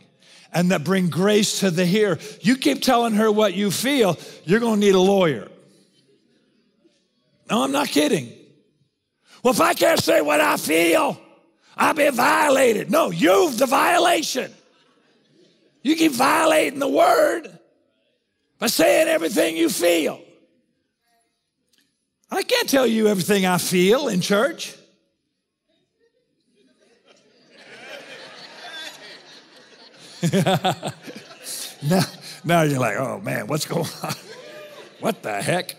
[0.52, 2.18] and that bring grace to the hearer.
[2.40, 5.48] You keep telling her what you feel, you're going to need a lawyer.
[7.50, 8.32] No, I'm not kidding.
[9.42, 11.20] Well, if I can't say what I feel,
[11.76, 12.90] I'll be violated.
[12.90, 14.52] No, you've the violation.
[15.82, 17.58] You keep violating the word
[18.58, 20.20] by saying everything you feel.
[22.30, 24.74] I can't tell you everything I feel in church.
[31.82, 32.02] now,
[32.44, 34.14] now you're like, oh man, what's going on?
[35.00, 35.76] what the heck?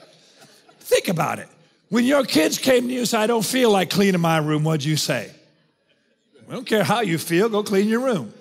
[0.79, 1.47] Think about it.
[1.89, 4.63] When your kids came to you and said, I don't feel like cleaning my room,
[4.63, 5.31] what'd you say?
[6.47, 8.33] I don't care how you feel, go clean your room.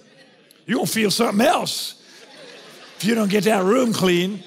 [0.66, 2.02] You're gonna feel something else
[2.96, 4.42] if you don't get that room clean.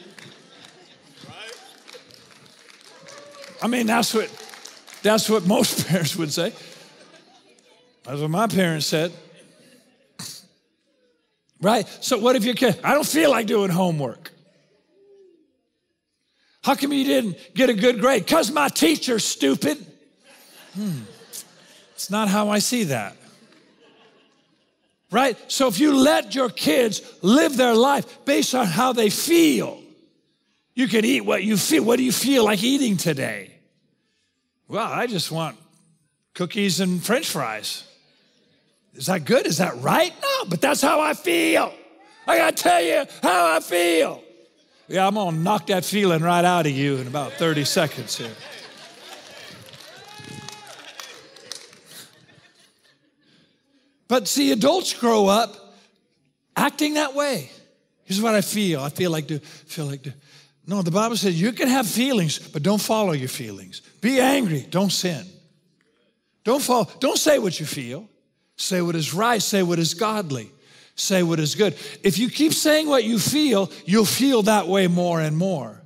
[3.62, 4.30] I mean, that's what
[5.04, 6.54] that's what most parents would say.
[8.04, 9.12] That's what my parents said.
[11.62, 11.88] Right?
[12.02, 14.32] So what if your kid, I don't feel like doing homework.
[16.64, 18.26] How come you didn't get a good grade?
[18.26, 19.84] Because my teacher's stupid.
[20.74, 21.02] Hmm.
[21.94, 23.16] It's not how I see that.
[25.12, 25.38] Right?
[25.52, 29.82] So if you let your kids live their life based on how they feel,
[30.74, 31.84] you can eat what you feel.
[31.84, 33.52] What do you feel like eating today?
[34.68, 35.58] Well, I just want
[36.34, 37.84] cookies and french fries.
[38.94, 39.48] Is that good?
[39.48, 40.14] Is that right?
[40.22, 41.74] No, but that's how I feel.
[42.28, 44.24] I gotta tell you how I feel.
[44.88, 48.36] Yeah, I'm gonna knock that feeling right out of you in about 30 seconds here.
[54.08, 55.56] But see, adults grow up
[56.54, 57.50] acting that way.
[58.04, 58.82] Here's what I feel.
[58.82, 60.12] I feel like do, feel like do.
[60.68, 63.80] No, the Bible says you can have feelings, but don't follow your feelings.
[64.02, 65.26] Be angry, don't sin.
[66.44, 68.10] Don't follow, don't say what you feel.
[68.62, 70.52] Say what is right, say what is godly,
[70.96, 71.76] say what is good.
[72.04, 75.82] If you keep saying what you feel, you'll feel that way more and more.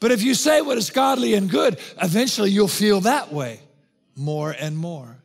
[0.00, 3.60] But if you say what is godly and good, eventually you'll feel that way
[4.16, 5.18] more and more.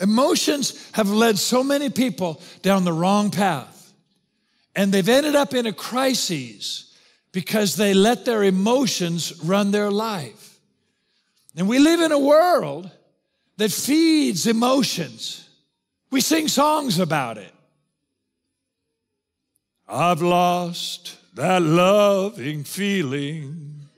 [0.00, 3.92] Emotions have led so many people down the wrong path.
[4.74, 6.96] And they've ended up in a crisis
[7.32, 10.58] because they let their emotions run their life.
[11.54, 12.90] And we live in a world
[13.56, 15.48] that feeds emotions.
[16.10, 17.52] We sing songs about it.
[19.88, 23.88] I've lost that loving feeling.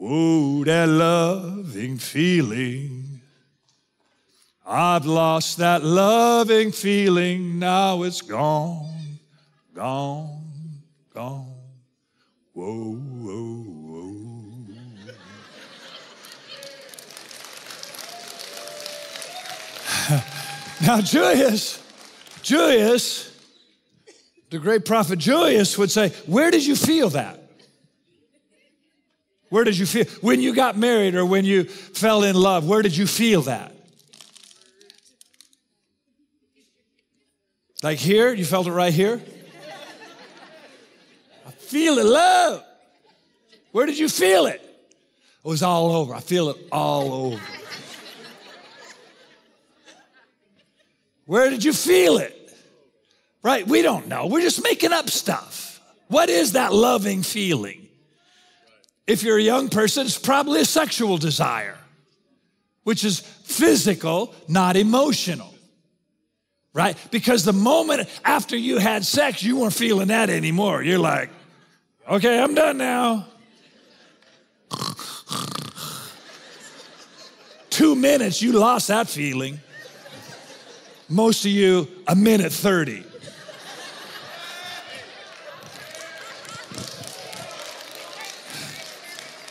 [0.00, 3.14] Oh, that loving feeling.
[4.66, 9.18] I've lost that loving feeling, now it's gone,
[9.74, 10.40] gone,
[11.12, 11.54] gone.
[12.54, 13.63] Whoa, whoa.
[20.86, 21.82] Now, Julius,
[22.42, 23.30] Julius,
[24.50, 27.40] the great prophet Julius would say, Where did you feel that?
[29.48, 30.04] Where did you feel?
[30.20, 33.72] When you got married or when you fell in love, where did you feel that?
[37.82, 39.22] Like here, you felt it right here?
[41.46, 42.64] I feel it, love.
[43.72, 44.60] Where did you feel it?
[44.60, 46.14] It was all over.
[46.14, 47.42] I feel it all over.
[51.26, 52.32] Where did you feel it?
[53.42, 53.66] Right?
[53.66, 54.26] We don't know.
[54.26, 55.80] We're just making up stuff.
[56.08, 57.88] What is that loving feeling?
[59.06, 61.76] If you're a young person, it's probably a sexual desire,
[62.84, 65.54] which is physical, not emotional
[66.74, 66.98] right?
[67.10, 70.82] Because the moment after you had sex, you weren't feeling that anymore.
[70.82, 71.30] You're like,
[72.10, 73.26] okay, I'm done now.
[77.70, 79.60] Two minutes, you lost that feeling.
[81.14, 83.04] Most of you, a minute 30.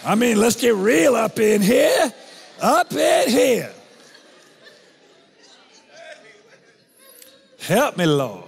[0.04, 2.14] I mean, let's get real up in here.
[2.62, 3.72] Up in here.
[7.62, 8.44] Help me, Lord.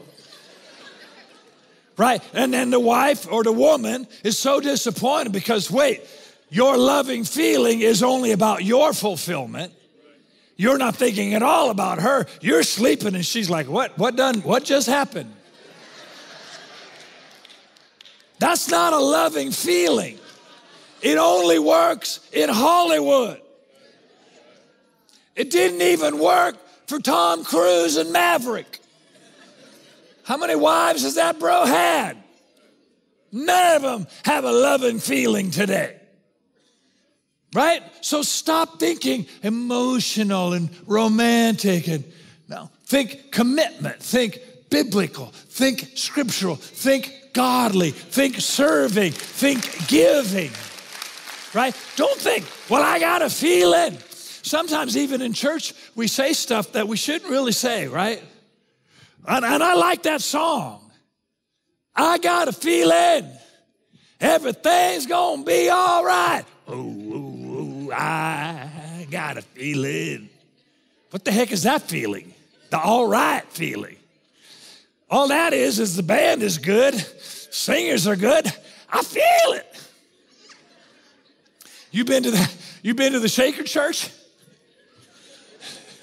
[1.96, 2.22] Right?
[2.34, 6.02] And then the wife or the woman is so disappointed because, wait,
[6.50, 9.72] your loving feeling is only about your fulfillment.
[10.58, 12.28] You're not thinking at all about her.
[12.42, 15.34] You're sleeping and she's like, "What what done what just happened?"
[18.40, 20.20] That's not a loving feeling.
[21.02, 23.42] It only works in Hollywood.
[25.36, 28.80] It didn't even work for Tom Cruise and Maverick.
[30.24, 32.18] How many wives has that bro had?
[33.32, 35.95] None of them have a loving feeling today.
[37.56, 37.82] Right?
[38.02, 42.04] So stop thinking emotional and romantic and
[42.50, 42.70] no.
[42.84, 44.40] Think commitment, think
[44.70, 50.52] biblical, think scriptural, think godly, think serving, think giving.
[51.54, 51.74] Right?
[51.96, 53.98] Don't think, well, I got a feeling.
[54.10, 58.22] Sometimes, even in church, we say stuff that we shouldn't really say, right?
[59.26, 60.92] And, and I like that song.
[61.96, 63.32] I got a feeling
[64.20, 66.44] everything's gonna be all right.
[66.68, 66.74] Oh,
[67.14, 67.25] oh
[67.98, 70.30] I got a feeling.
[71.12, 72.34] What the heck is that feeling?
[72.70, 73.98] The all right feeling.
[75.10, 78.52] All that is is the band is good, singers are good.
[78.90, 79.66] I feel it.
[81.92, 84.10] You been to the you been to the Shaker Church?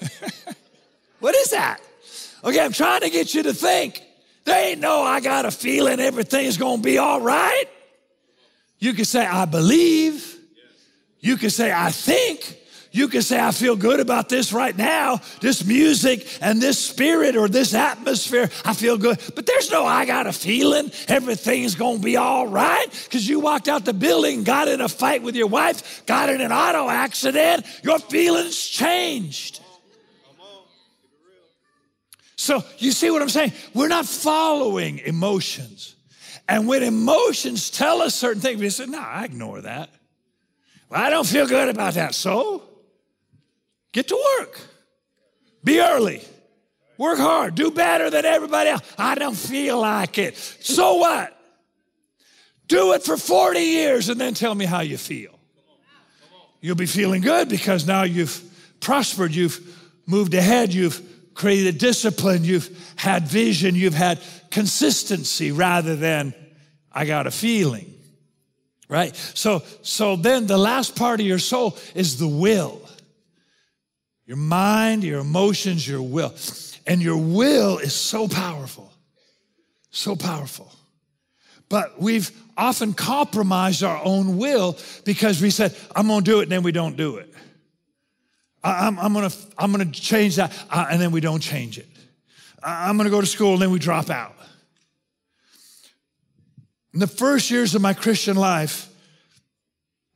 [1.19, 1.79] what is that?
[2.43, 4.01] Okay, I'm trying to get you to think.
[4.45, 7.65] They no, I got a feeling everything's gonna be all right.
[8.79, 10.32] You can say, I believe.
[11.23, 12.59] You can say, I think.
[12.91, 17.35] You can say, I feel good about this right now, this music and this spirit
[17.35, 18.51] or this atmosphere.
[18.63, 19.19] I feel good.
[19.33, 23.39] But there's no, I got a feeling everything's going to be all right because you
[23.39, 26.87] walked out the building, got in a fight with your wife, got in an auto
[26.87, 27.65] accident.
[27.83, 29.61] Your feelings changed.
[32.35, 33.53] So you see what I'm saying?
[33.73, 35.95] We're not following emotions.
[36.47, 39.89] And when emotions tell us certain things, we say, no, I ignore that.
[40.93, 42.15] I don't feel good about that.
[42.15, 42.63] So
[43.91, 44.59] get to work.
[45.63, 46.21] Be early.
[46.97, 47.55] Work hard.
[47.55, 48.81] Do better than everybody else.
[48.97, 50.37] I don't feel like it.
[50.37, 51.37] So what?
[52.67, 55.37] Do it for 40 years and then tell me how you feel.
[56.61, 58.41] You'll be feeling good because now you've
[58.79, 59.59] prospered, you've
[60.05, 61.01] moved ahead, you've
[61.33, 66.33] created discipline, you've had vision, you've had consistency rather than
[66.91, 67.92] I got a feeling.
[68.93, 69.15] Right?
[69.33, 72.79] So so then the last part of your soul is the will.
[74.27, 76.31] Your mind, your emotions, your will.
[76.85, 78.93] And your will is so powerful.
[79.89, 80.71] So powerful.
[81.69, 86.51] But we've often compromised our own will because we said, I'm gonna do it, and
[86.51, 87.33] then we don't do it.
[88.63, 91.89] I'm, I'm, gonna, I'm gonna change that, uh, and then we don't change it.
[92.61, 94.35] I'm gonna go to school, and then we drop out.
[96.93, 98.87] In the first years of my Christian life,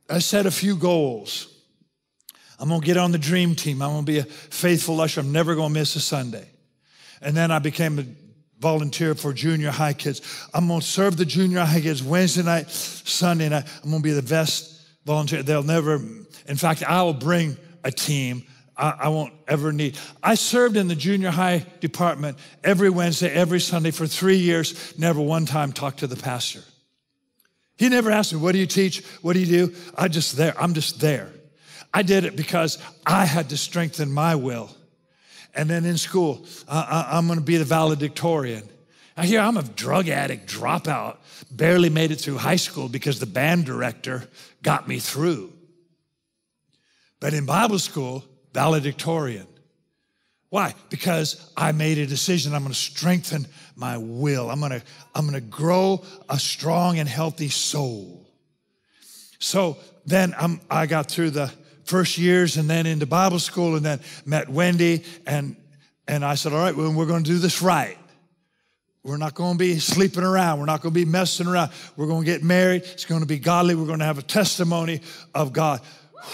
[0.08, 1.54] I set a few goals.
[2.60, 3.82] I'm gonna get on the dream team.
[3.82, 5.20] I'm gonna be a faithful usher.
[5.20, 6.48] I'm never gonna miss a Sunday.
[7.20, 8.04] And then I became a
[8.60, 10.48] volunteer for junior high kids.
[10.54, 13.64] I'm gonna serve the junior high kids Wednesday night, Sunday night.
[13.82, 15.42] I'm gonna be the best volunteer.
[15.42, 15.94] They'll never,
[16.46, 18.44] in fact, I will bring a team.
[18.76, 19.98] I, I won't ever need.
[20.22, 25.20] I served in the junior high department every Wednesday, every Sunday for three years, never
[25.20, 26.62] one time talked to the pastor.
[27.78, 29.04] He never asked me, What do you teach?
[29.22, 29.74] What do you do?
[29.96, 30.54] I just there.
[30.60, 31.30] I'm just there.
[31.94, 34.70] I did it because I had to strengthen my will.
[35.54, 38.68] And then in school, I, am going to be the valedictorian.
[39.16, 41.16] Now, here I'm a drug addict dropout,
[41.50, 44.28] barely made it through high school because the band director
[44.62, 45.52] got me through.
[47.20, 49.46] But in Bible school, valedictorian.
[50.50, 50.74] Why?
[50.88, 52.54] Because I made a decision.
[52.54, 53.46] I'm going to strengthen
[53.78, 54.50] my will.
[54.50, 54.82] I'm to,
[55.14, 58.26] I'm to grow a strong and healthy soul.
[59.38, 61.52] So then I'm, I got through the
[61.84, 65.56] first years and then into Bible school and then met Wendy and,
[66.08, 67.96] and I said, all right, well, we're going to do this right.
[69.04, 70.58] We're not going to be sleeping around.
[70.58, 71.70] We're not going to be messing around.
[71.96, 72.82] We're going to get married.
[72.82, 73.76] It's going to be godly.
[73.76, 75.02] We're going to have a testimony
[75.36, 75.80] of God.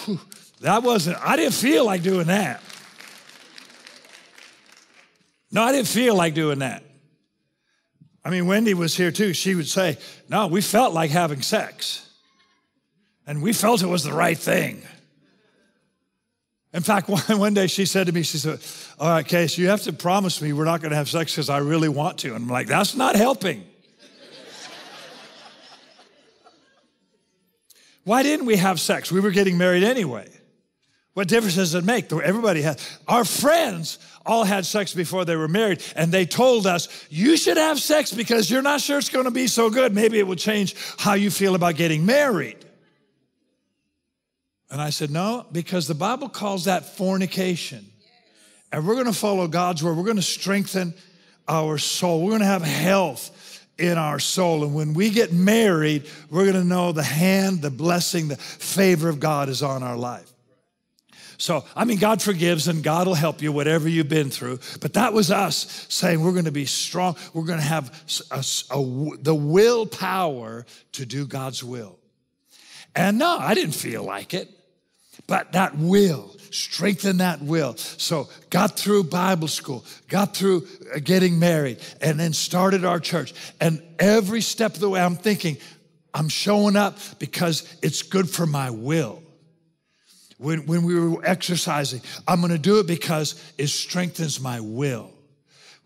[0.07, 0.19] Whew,
[0.63, 2.63] that wasn't, I didn't feel like doing that.
[5.53, 6.83] No, I didn't feel like doing that.
[8.25, 9.35] I mean, Wendy was here too.
[9.35, 9.99] She would say,
[10.29, 12.09] No, we felt like having sex.
[13.27, 14.83] And we felt it was the right thing.
[16.73, 18.61] In fact, one, day she said to me, She said,
[18.99, 21.51] All right, Case, you have to promise me we're not going to have sex because
[21.51, 22.29] I really want to.
[22.35, 23.63] And I'm like, That's not helping.
[28.05, 29.13] Why didn't we have sex?
[29.13, 30.31] We were getting married anyway.
[31.15, 32.13] What difference does it make?
[32.13, 32.99] Everybody has.
[33.07, 37.57] Our friends all had sex before they were married, and they told us, you should
[37.57, 39.95] have sex because you're not sure it's going to be so good.
[39.95, 42.57] Maybe it will change how you feel about getting married.
[44.71, 47.87] And I said, no, because the Bible calls that fornication.
[48.73, 49.97] And we're going to follow God's word.
[49.97, 50.95] We're going to strengthen
[51.47, 52.25] our soul.
[52.25, 54.65] We're going to have health in our soul.
[54.65, 59.09] And when we get married, we're going to know the hand, the blessing, the favor
[59.09, 60.34] of God is on our life.
[61.45, 64.61] So, I mean, God forgives and God will help you, whatever you've been through.
[64.81, 67.17] But that was us saying we're going to be strong.
[67.35, 67.93] We're going to have
[68.31, 68.83] a, a,
[69.21, 71.99] the willpower to do God's will.
[72.97, 74.49] And no, I didn't feel like it,
[75.27, 77.77] but that will, strengthen that will.
[77.77, 80.67] So, got through Bible school, got through
[80.97, 83.35] uh, getting married, and then started our church.
[83.61, 85.59] And every step of the way, I'm thinking,
[86.15, 89.24] I'm showing up because it's good for my will
[90.39, 92.01] when, when we were exercising.
[92.27, 95.11] I'm going to do it because it strengthens my will.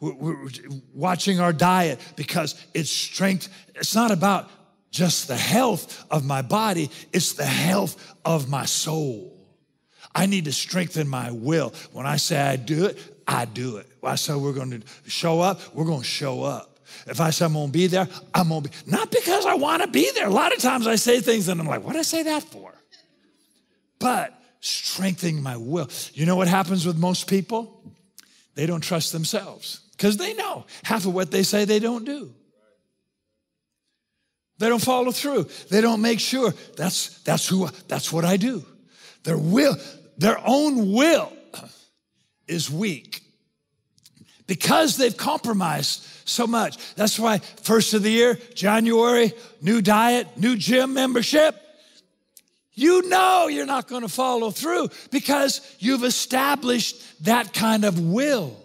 [0.01, 0.49] We're
[0.95, 3.49] watching our diet because it's strength.
[3.75, 4.49] It's not about
[4.91, 9.35] just the health of my body, it's the health of my soul.
[10.15, 11.75] I need to strengthen my will.
[11.93, 13.87] When I say I do it, I do it.
[14.01, 16.79] When I say we're going to show up, we're going to show up.
[17.07, 18.77] If I say I'm going to be there, I'm going to be.
[18.87, 20.27] Not because I want to be there.
[20.27, 22.43] A lot of times I say things and I'm like, what did I say that
[22.43, 22.73] for?
[23.99, 25.89] But strengthening my will.
[26.15, 27.83] You know what happens with most people?
[28.55, 32.35] They don't trust themselves because they know half of what they say they don't do.
[34.59, 35.45] They don't follow through.
[35.71, 36.53] They don't make sure.
[36.77, 38.65] That's, that's who, that's what I do.
[39.23, 39.77] Their will,
[40.17, 41.33] their own will
[42.49, 43.23] is weak
[44.47, 46.95] because they've compromised so much.
[46.95, 51.55] That's why first of the year, January, new diet, new gym membership,
[52.79, 58.57] you know you're not going to follow through because you've established that kind of will.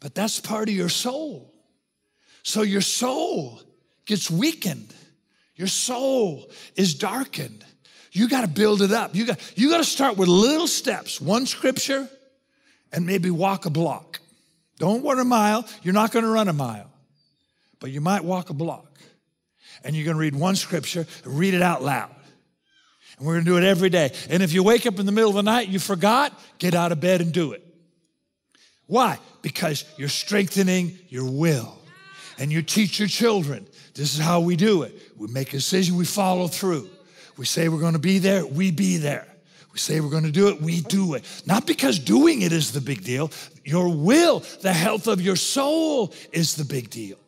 [0.00, 1.52] But that's part of your soul.
[2.42, 3.60] So your soul
[4.06, 4.94] gets weakened.
[5.56, 7.64] Your soul is darkened.
[8.12, 9.14] You got to build it up.
[9.14, 12.08] You got, you got to start with little steps, one scripture,
[12.92, 14.20] and maybe walk a block.
[14.78, 15.68] Don't run a mile.
[15.82, 16.90] You're not going to run a mile,
[17.78, 18.88] but you might walk a block.
[19.84, 22.14] And you're going to read one scripture, read it out loud.
[23.22, 24.10] And we're going to do it every day.
[24.30, 26.90] And if you wake up in the middle of the night, you forgot, get out
[26.90, 27.64] of bed and do it.
[28.88, 29.16] Why?
[29.42, 31.78] Because you're strengthening your will.
[32.36, 35.00] And you teach your children this is how we do it.
[35.16, 36.90] We make a decision, we follow through.
[37.36, 39.28] We say we're going to be there, we be there.
[39.72, 41.24] We say we're going to do it, we do it.
[41.46, 43.30] Not because doing it is the big deal.
[43.64, 47.18] Your will, the health of your soul is the big deal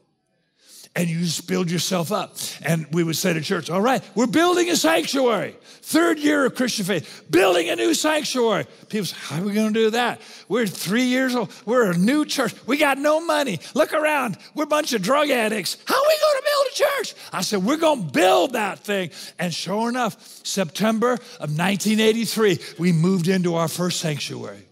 [0.97, 2.36] and you just build yourself up.
[2.62, 5.57] And we would say to church, all right, we're building a sanctuary.
[5.82, 8.66] Third year of Christian faith, building a new sanctuary.
[8.88, 10.20] People say, how are we going to do that?
[10.49, 11.53] We're three years old.
[11.66, 12.55] We're a new church.
[12.66, 13.59] We got no money.
[13.74, 14.38] Look around.
[14.55, 15.76] We're a bunch of drug addicts.
[15.84, 17.14] How are we going to build a church?
[17.32, 19.11] I said, we're going to build that thing.
[19.38, 20.16] And sure enough,
[20.47, 24.64] September of 1983, we moved into our first sanctuary.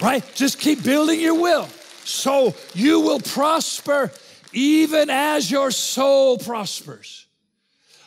[0.00, 0.24] Right?
[0.34, 1.68] Just keep building your will.
[2.04, 4.12] So you will prosper
[4.56, 7.26] even as your soul prospers.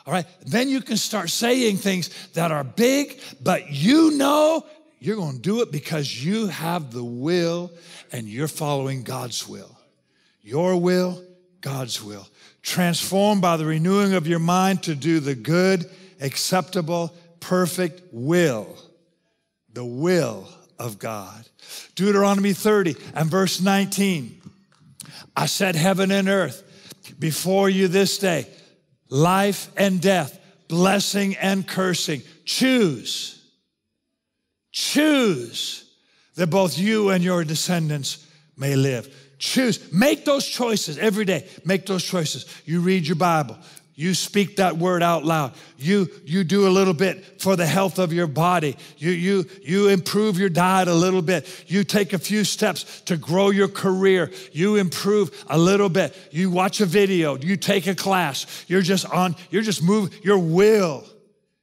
[0.08, 4.66] All right, then you can start saying things that are big, but you know
[4.98, 7.72] you're going to do it because you have the will
[8.12, 9.78] and you're following God's will.
[10.42, 11.24] Your will,
[11.62, 12.28] God's will.
[12.64, 15.88] Transformed by the renewing of your mind to do the good,
[16.20, 18.76] acceptable, perfect will.
[19.74, 21.48] The will of God.
[21.94, 24.39] Deuteronomy 30 and verse 19.
[25.36, 26.64] I set heaven and earth
[27.18, 28.48] before you this day,
[29.10, 32.22] life and death, blessing and cursing.
[32.46, 33.44] Choose,
[34.72, 35.90] choose
[36.36, 38.26] that both you and your descendants
[38.56, 39.14] may live.
[39.40, 41.48] Choose, make those choices every day.
[41.64, 42.46] Make those choices.
[42.66, 43.58] You read your Bible,
[44.00, 45.56] you speak that word out loud.
[45.78, 48.78] You, you do a little bit for the health of your body.
[48.98, 51.66] You, you, you improve your diet a little bit.
[51.68, 54.32] You take a few steps to grow your career.
[54.54, 56.16] You improve a little bit.
[56.32, 57.36] You watch a video.
[57.36, 58.64] You take a class.
[58.70, 60.18] You're just on, you're just moving.
[60.24, 61.04] Your will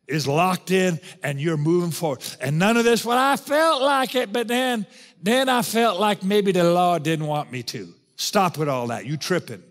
[0.06, 2.22] is locked in and you're moving forward.
[2.38, 4.86] And none of this, well, I felt like it, but then,
[5.22, 7.94] then I felt like maybe the Lord didn't want me to.
[8.16, 9.06] Stop with all that.
[9.06, 9.62] You tripping.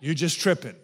[0.00, 0.74] You just tripping.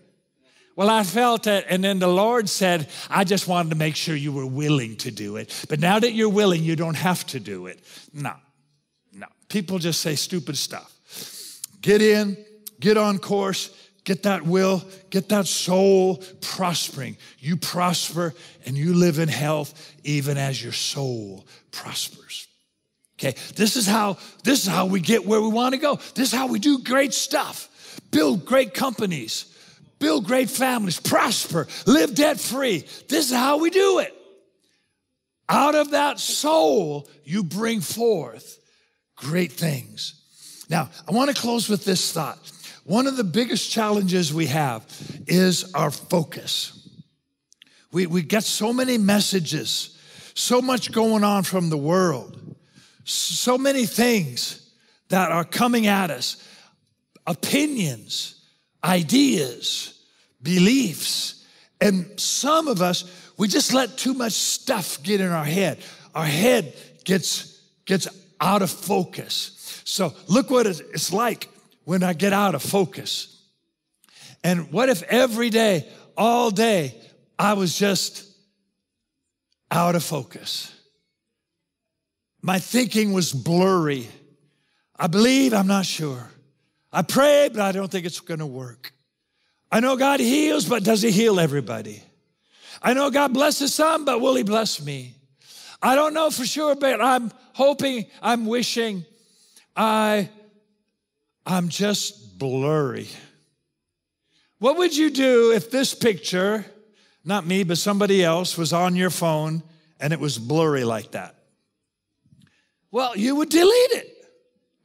[0.77, 1.67] Well, I felt it.
[1.69, 5.11] And then the Lord said, I just wanted to make sure you were willing to
[5.11, 5.67] do it.
[5.69, 7.81] But now that you're willing, you don't have to do it.
[8.13, 8.35] No,
[9.13, 9.27] no.
[9.49, 10.93] People just say stupid stuff.
[11.81, 12.37] Get in,
[12.81, 13.71] get on course,
[14.03, 17.17] get that will, get that soul prospering.
[17.39, 18.35] You prosper
[18.67, 22.49] and you live in health even as your soul prospers.
[23.17, 25.97] Okay, this is how this is how we get where we want to go.
[26.15, 28.01] This is how we do great stuff.
[28.11, 29.54] Build great companies
[29.99, 32.85] build great families, prosper, live debt free.
[33.09, 34.15] This is how we do it.
[35.49, 38.59] Out of that soul, you bring forth
[39.17, 40.65] great things.
[40.69, 42.39] Now, I want to close with this thought.
[42.85, 44.85] One of the biggest challenges we have
[45.27, 46.89] is our focus.
[47.93, 49.99] We, we get so many messages,
[50.35, 52.57] so much going on from the world,
[53.05, 54.71] so many things
[55.09, 56.37] that are coming at us,
[57.27, 58.44] opinions,
[58.85, 59.99] ideas,
[60.43, 61.45] beliefs.
[61.81, 63.05] And some of us,
[63.37, 65.79] we just let too much stuff get in our head.
[66.15, 66.75] Our head
[67.05, 68.07] gets, gets
[68.41, 69.83] out of focus.
[69.85, 71.49] So look what it's like
[71.85, 73.43] when I get out of focus.
[74.43, 76.95] And what if every day, all day,
[77.39, 78.31] I was just
[79.71, 80.71] out of focus?
[82.43, 84.07] My thinking was blurry.
[84.97, 86.31] I believe, I'm not sure.
[86.95, 88.93] I pray, but I don't think it's going to work.
[89.71, 92.01] I know God heals, but does He heal everybody?
[92.81, 95.17] I know God blesses some, but will He bless me?
[95.83, 99.05] I don't know for sure, but I'm hoping, I'm wishing,
[99.75, 100.31] I,
[101.45, 103.09] I'm just blurry.
[104.61, 106.65] What would you do if this picture,
[107.25, 109.65] not me, but somebody else, was on your phone
[109.99, 111.35] and it was blurry like that?
[112.93, 114.14] Well, you would delete it.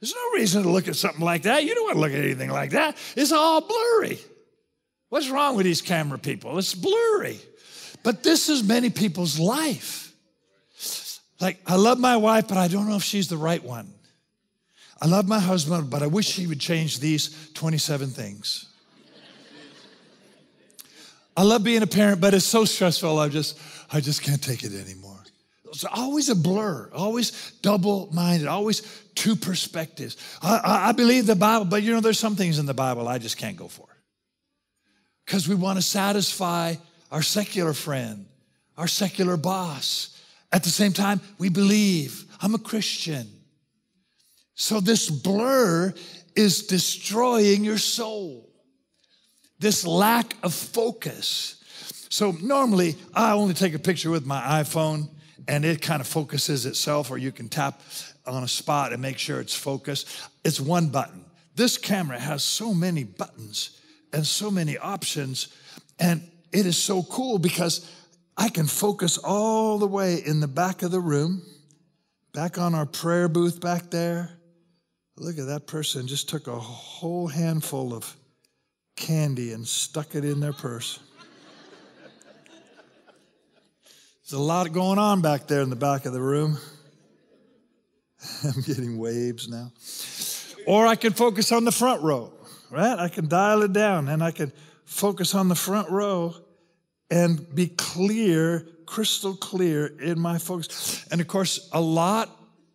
[0.00, 1.64] There's no reason to look at something like that.
[1.64, 2.96] You don't want to look at anything like that.
[3.16, 4.18] It's all blurry.
[5.10, 6.56] What's wrong with these camera people?
[6.58, 7.38] It's blurry.
[8.02, 10.14] But this is many people's life.
[11.40, 13.92] Like, I love my wife, but I don't know if she's the right one.
[15.02, 18.66] I love my husband, but I wish he would change these 27 things.
[21.36, 23.18] I love being a parent, but it's so stressful.
[23.18, 23.58] I just,
[23.92, 25.19] I just can't take it anymore.
[25.70, 28.82] It's always a blur, always double minded, always
[29.14, 30.16] two perspectives.
[30.42, 33.06] I, I, I believe the Bible, but you know, there's some things in the Bible
[33.06, 33.86] I just can't go for
[35.24, 36.74] because we want to satisfy
[37.12, 38.26] our secular friend,
[38.76, 40.20] our secular boss.
[40.52, 43.28] At the same time, we believe I'm a Christian.
[44.54, 45.94] So this blur
[46.34, 48.50] is destroying your soul.
[49.60, 51.62] This lack of focus.
[52.08, 55.08] So normally I only take a picture with my iPhone
[55.50, 57.80] and it kind of focuses itself, or you can tap
[58.24, 60.06] on a spot and make sure it's focused.
[60.44, 61.24] It's one button.
[61.56, 63.80] This camera has so many buttons
[64.12, 65.48] and so many options,
[65.98, 66.22] and
[66.52, 67.90] it is so cool because
[68.36, 71.42] I can focus all the way in the back of the room,
[72.32, 74.30] back on our prayer booth back there.
[75.16, 78.16] Look at that person just took a whole handful of
[78.94, 81.00] candy and stuck it in their purse.
[84.30, 86.56] There's a lot going on back there in the back of the room.
[88.44, 89.72] I'm getting waves now.
[90.68, 92.32] Or I can focus on the front row,
[92.70, 92.96] right?
[92.96, 94.52] I can dial it down and I can
[94.84, 96.36] focus on the front row
[97.10, 101.04] and be clear, crystal clear in my focus.
[101.10, 102.30] And of course, a lot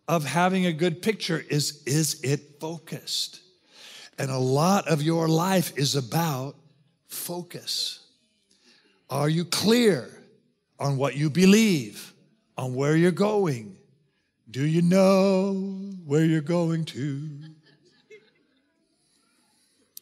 [0.08, 3.40] of having a good picture is is it focused?
[4.18, 6.54] And a lot of your life is about
[7.08, 8.00] focus.
[9.08, 10.15] Are you clear?
[10.78, 12.12] On what you believe,
[12.56, 13.76] on where you're going.
[14.50, 15.54] Do you know
[16.04, 17.30] where you're going to?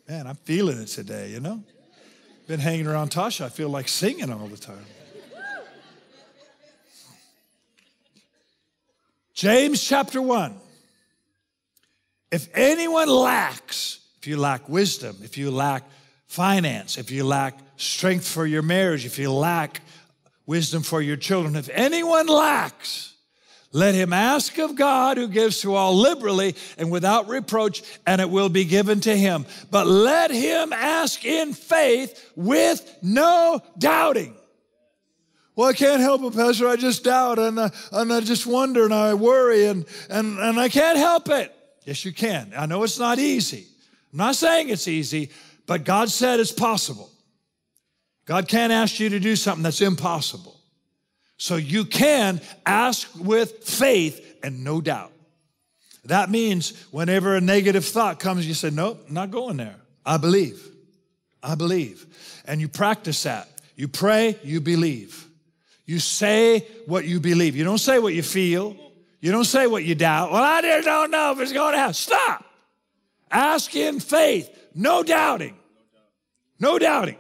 [0.08, 1.62] Man, I'm feeling it today, you know?
[2.46, 4.84] Been hanging around Tasha, I feel like singing all the time.
[9.32, 10.54] James chapter 1.
[12.30, 15.84] If anyone lacks, if you lack wisdom, if you lack
[16.26, 19.80] finance, if you lack strength for your marriage, if you lack
[20.46, 21.56] wisdom for your children.
[21.56, 23.14] If anyone lacks,
[23.72, 28.30] let him ask of God who gives to all liberally and without reproach, and it
[28.30, 29.46] will be given to him.
[29.70, 34.36] But let him ask in faith with no doubting.
[35.56, 36.68] Well, I can't help it, Pastor.
[36.68, 40.58] I just doubt and, uh, and I just wonder and I worry and, and, and
[40.58, 41.54] I can't help it.
[41.84, 42.52] Yes, you can.
[42.56, 43.66] I know it's not easy.
[44.12, 45.30] I'm not saying it's easy,
[45.66, 47.10] but God said it's possible.
[48.24, 50.58] God can't ask you to do something that's impossible.
[51.36, 55.12] So you can ask with faith and no doubt.
[56.04, 59.76] That means whenever a negative thought comes, you say, Nope, not going there.
[60.04, 60.62] I believe.
[61.42, 62.06] I believe.
[62.46, 63.48] And you practice that.
[63.76, 65.26] You pray, you believe.
[65.86, 67.56] You say what you believe.
[67.56, 68.76] You don't say what you feel.
[69.20, 70.32] You don't say what you doubt.
[70.32, 71.94] Well, I just don't know if it's going to happen.
[71.94, 72.44] Stop.
[73.30, 75.56] Ask in faith, no doubting.
[76.60, 77.16] No doubting.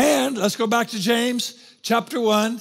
[0.00, 2.58] And let's go back to James chapter 1.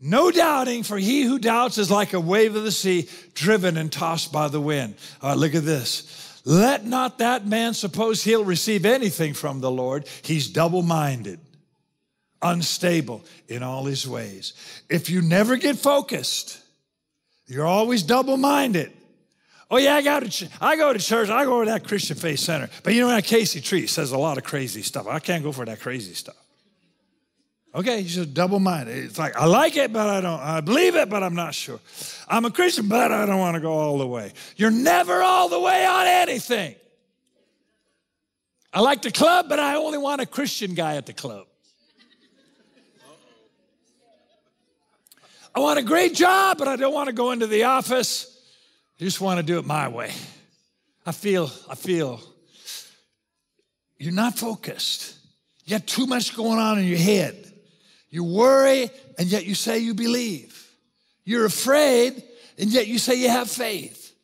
[0.00, 3.92] No doubting, for he who doubts is like a wave of the sea, driven and
[3.92, 4.94] tossed by the wind.
[5.20, 6.40] All right, look at this.
[6.46, 10.08] Let not that man suppose he'll receive anything from the Lord.
[10.22, 11.38] He's double minded,
[12.40, 14.54] unstable in all his ways.
[14.88, 16.58] If you never get focused,
[17.46, 18.90] you're always double minded.
[19.70, 21.30] Oh yeah, I go to I go to church.
[21.30, 22.68] I go to that Christian Faith Center.
[22.82, 25.06] But you know that Casey Treat says a lot of crazy stuff.
[25.06, 26.36] I can't go for that crazy stuff.
[27.74, 28.94] Okay, he's just double-minded.
[28.94, 30.40] It's like I like it, but I don't.
[30.40, 31.80] I believe it, but I'm not sure.
[32.28, 34.32] I'm a Christian, but I don't want to go all the way.
[34.56, 36.74] You're never all the way on anything.
[38.74, 41.46] I like the club, but I only want a Christian guy at the club.
[45.54, 48.31] I want a great job, but I don't want to go into the office
[49.02, 50.12] you just want to do it my way.
[51.04, 52.20] I feel, I feel
[53.98, 55.16] you're not focused.
[55.64, 57.52] You got too much going on in your head.
[58.10, 60.70] You worry, and yet you say you believe.
[61.24, 62.22] You're afraid,
[62.56, 64.14] and yet you say you have faith.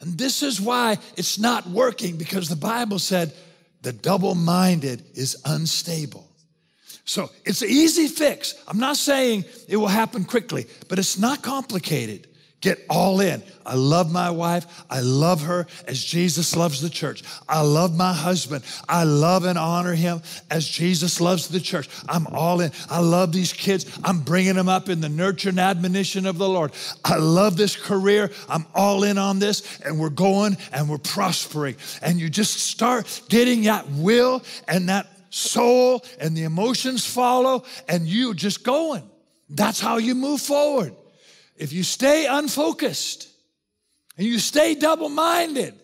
[0.00, 3.34] And this is why it's not working because the Bible said
[3.82, 6.26] the double minded is unstable.
[7.04, 8.54] So it's an easy fix.
[8.66, 12.28] I'm not saying it will happen quickly, but it's not complicated.
[12.62, 13.42] Get all in.
[13.66, 14.84] I love my wife.
[14.88, 17.24] I love her as Jesus loves the church.
[17.48, 18.62] I love my husband.
[18.88, 21.88] I love and honor him as Jesus loves the church.
[22.08, 22.70] I'm all in.
[22.88, 23.98] I love these kids.
[24.04, 26.70] I'm bringing them up in the nurture and admonition of the Lord.
[27.04, 28.30] I love this career.
[28.48, 31.74] I'm all in on this and we're going and we're prospering.
[32.00, 38.06] And you just start getting that will and that soul and the emotions follow and
[38.06, 39.02] you just going.
[39.50, 40.94] That's how you move forward.
[41.56, 43.28] If you stay unfocused
[44.16, 45.74] and you stay double minded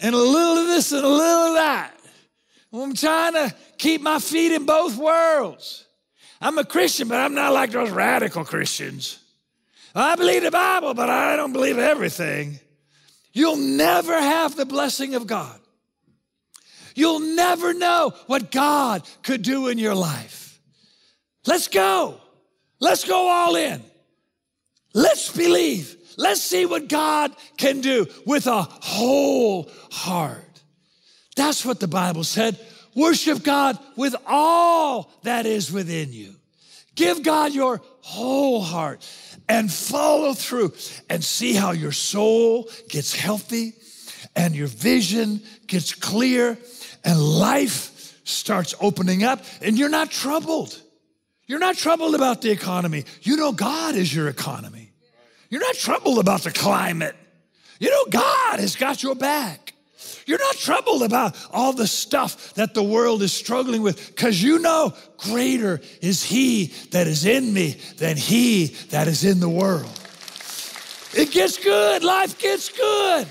[0.00, 1.92] and a little of this and a little of that,
[2.72, 5.86] I'm trying to keep my feet in both worlds.
[6.40, 9.20] I'm a Christian, but I'm not like those radical Christians.
[9.94, 12.58] I believe the Bible, but I don't believe everything.
[13.32, 15.58] You'll never have the blessing of God.
[16.94, 20.60] You'll never know what God could do in your life.
[21.46, 22.20] Let's go.
[22.80, 23.82] Let's go all in.
[24.94, 25.96] Let's believe.
[26.16, 30.62] Let's see what God can do with a whole heart.
[31.36, 32.58] That's what the Bible said.
[32.94, 36.36] Worship God with all that is within you.
[36.94, 39.04] Give God your whole heart
[39.48, 40.74] and follow through
[41.10, 43.72] and see how your soul gets healthy
[44.36, 46.56] and your vision gets clear
[47.04, 50.80] and life starts opening up and you're not troubled.
[51.46, 53.04] You're not troubled about the economy.
[53.22, 54.83] You know God is your economy.
[55.54, 57.14] You're not troubled about the climate.
[57.78, 59.72] You know God has got your back.
[60.26, 64.58] You're not troubled about all the stuff that the world is struggling with because you
[64.58, 69.88] know greater is He that is in me than He that is in the world.
[71.12, 73.28] It gets good, life gets good.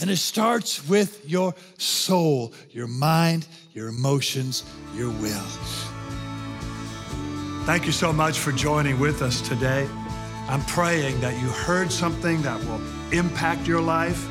[0.00, 4.64] And it starts with your soul, your mind, your emotions,
[4.96, 5.46] your will.
[7.66, 9.86] Thank you so much for joining with us today.
[10.52, 14.28] I'm praying that you heard something that will impact your life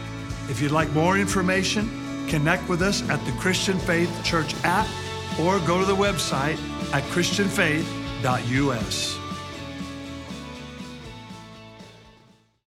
[0.51, 1.89] if you'd like more information,
[2.27, 4.87] connect with us at the Christian Faith Church app
[5.39, 6.59] or go to the website
[6.93, 9.20] at christianfaith.us.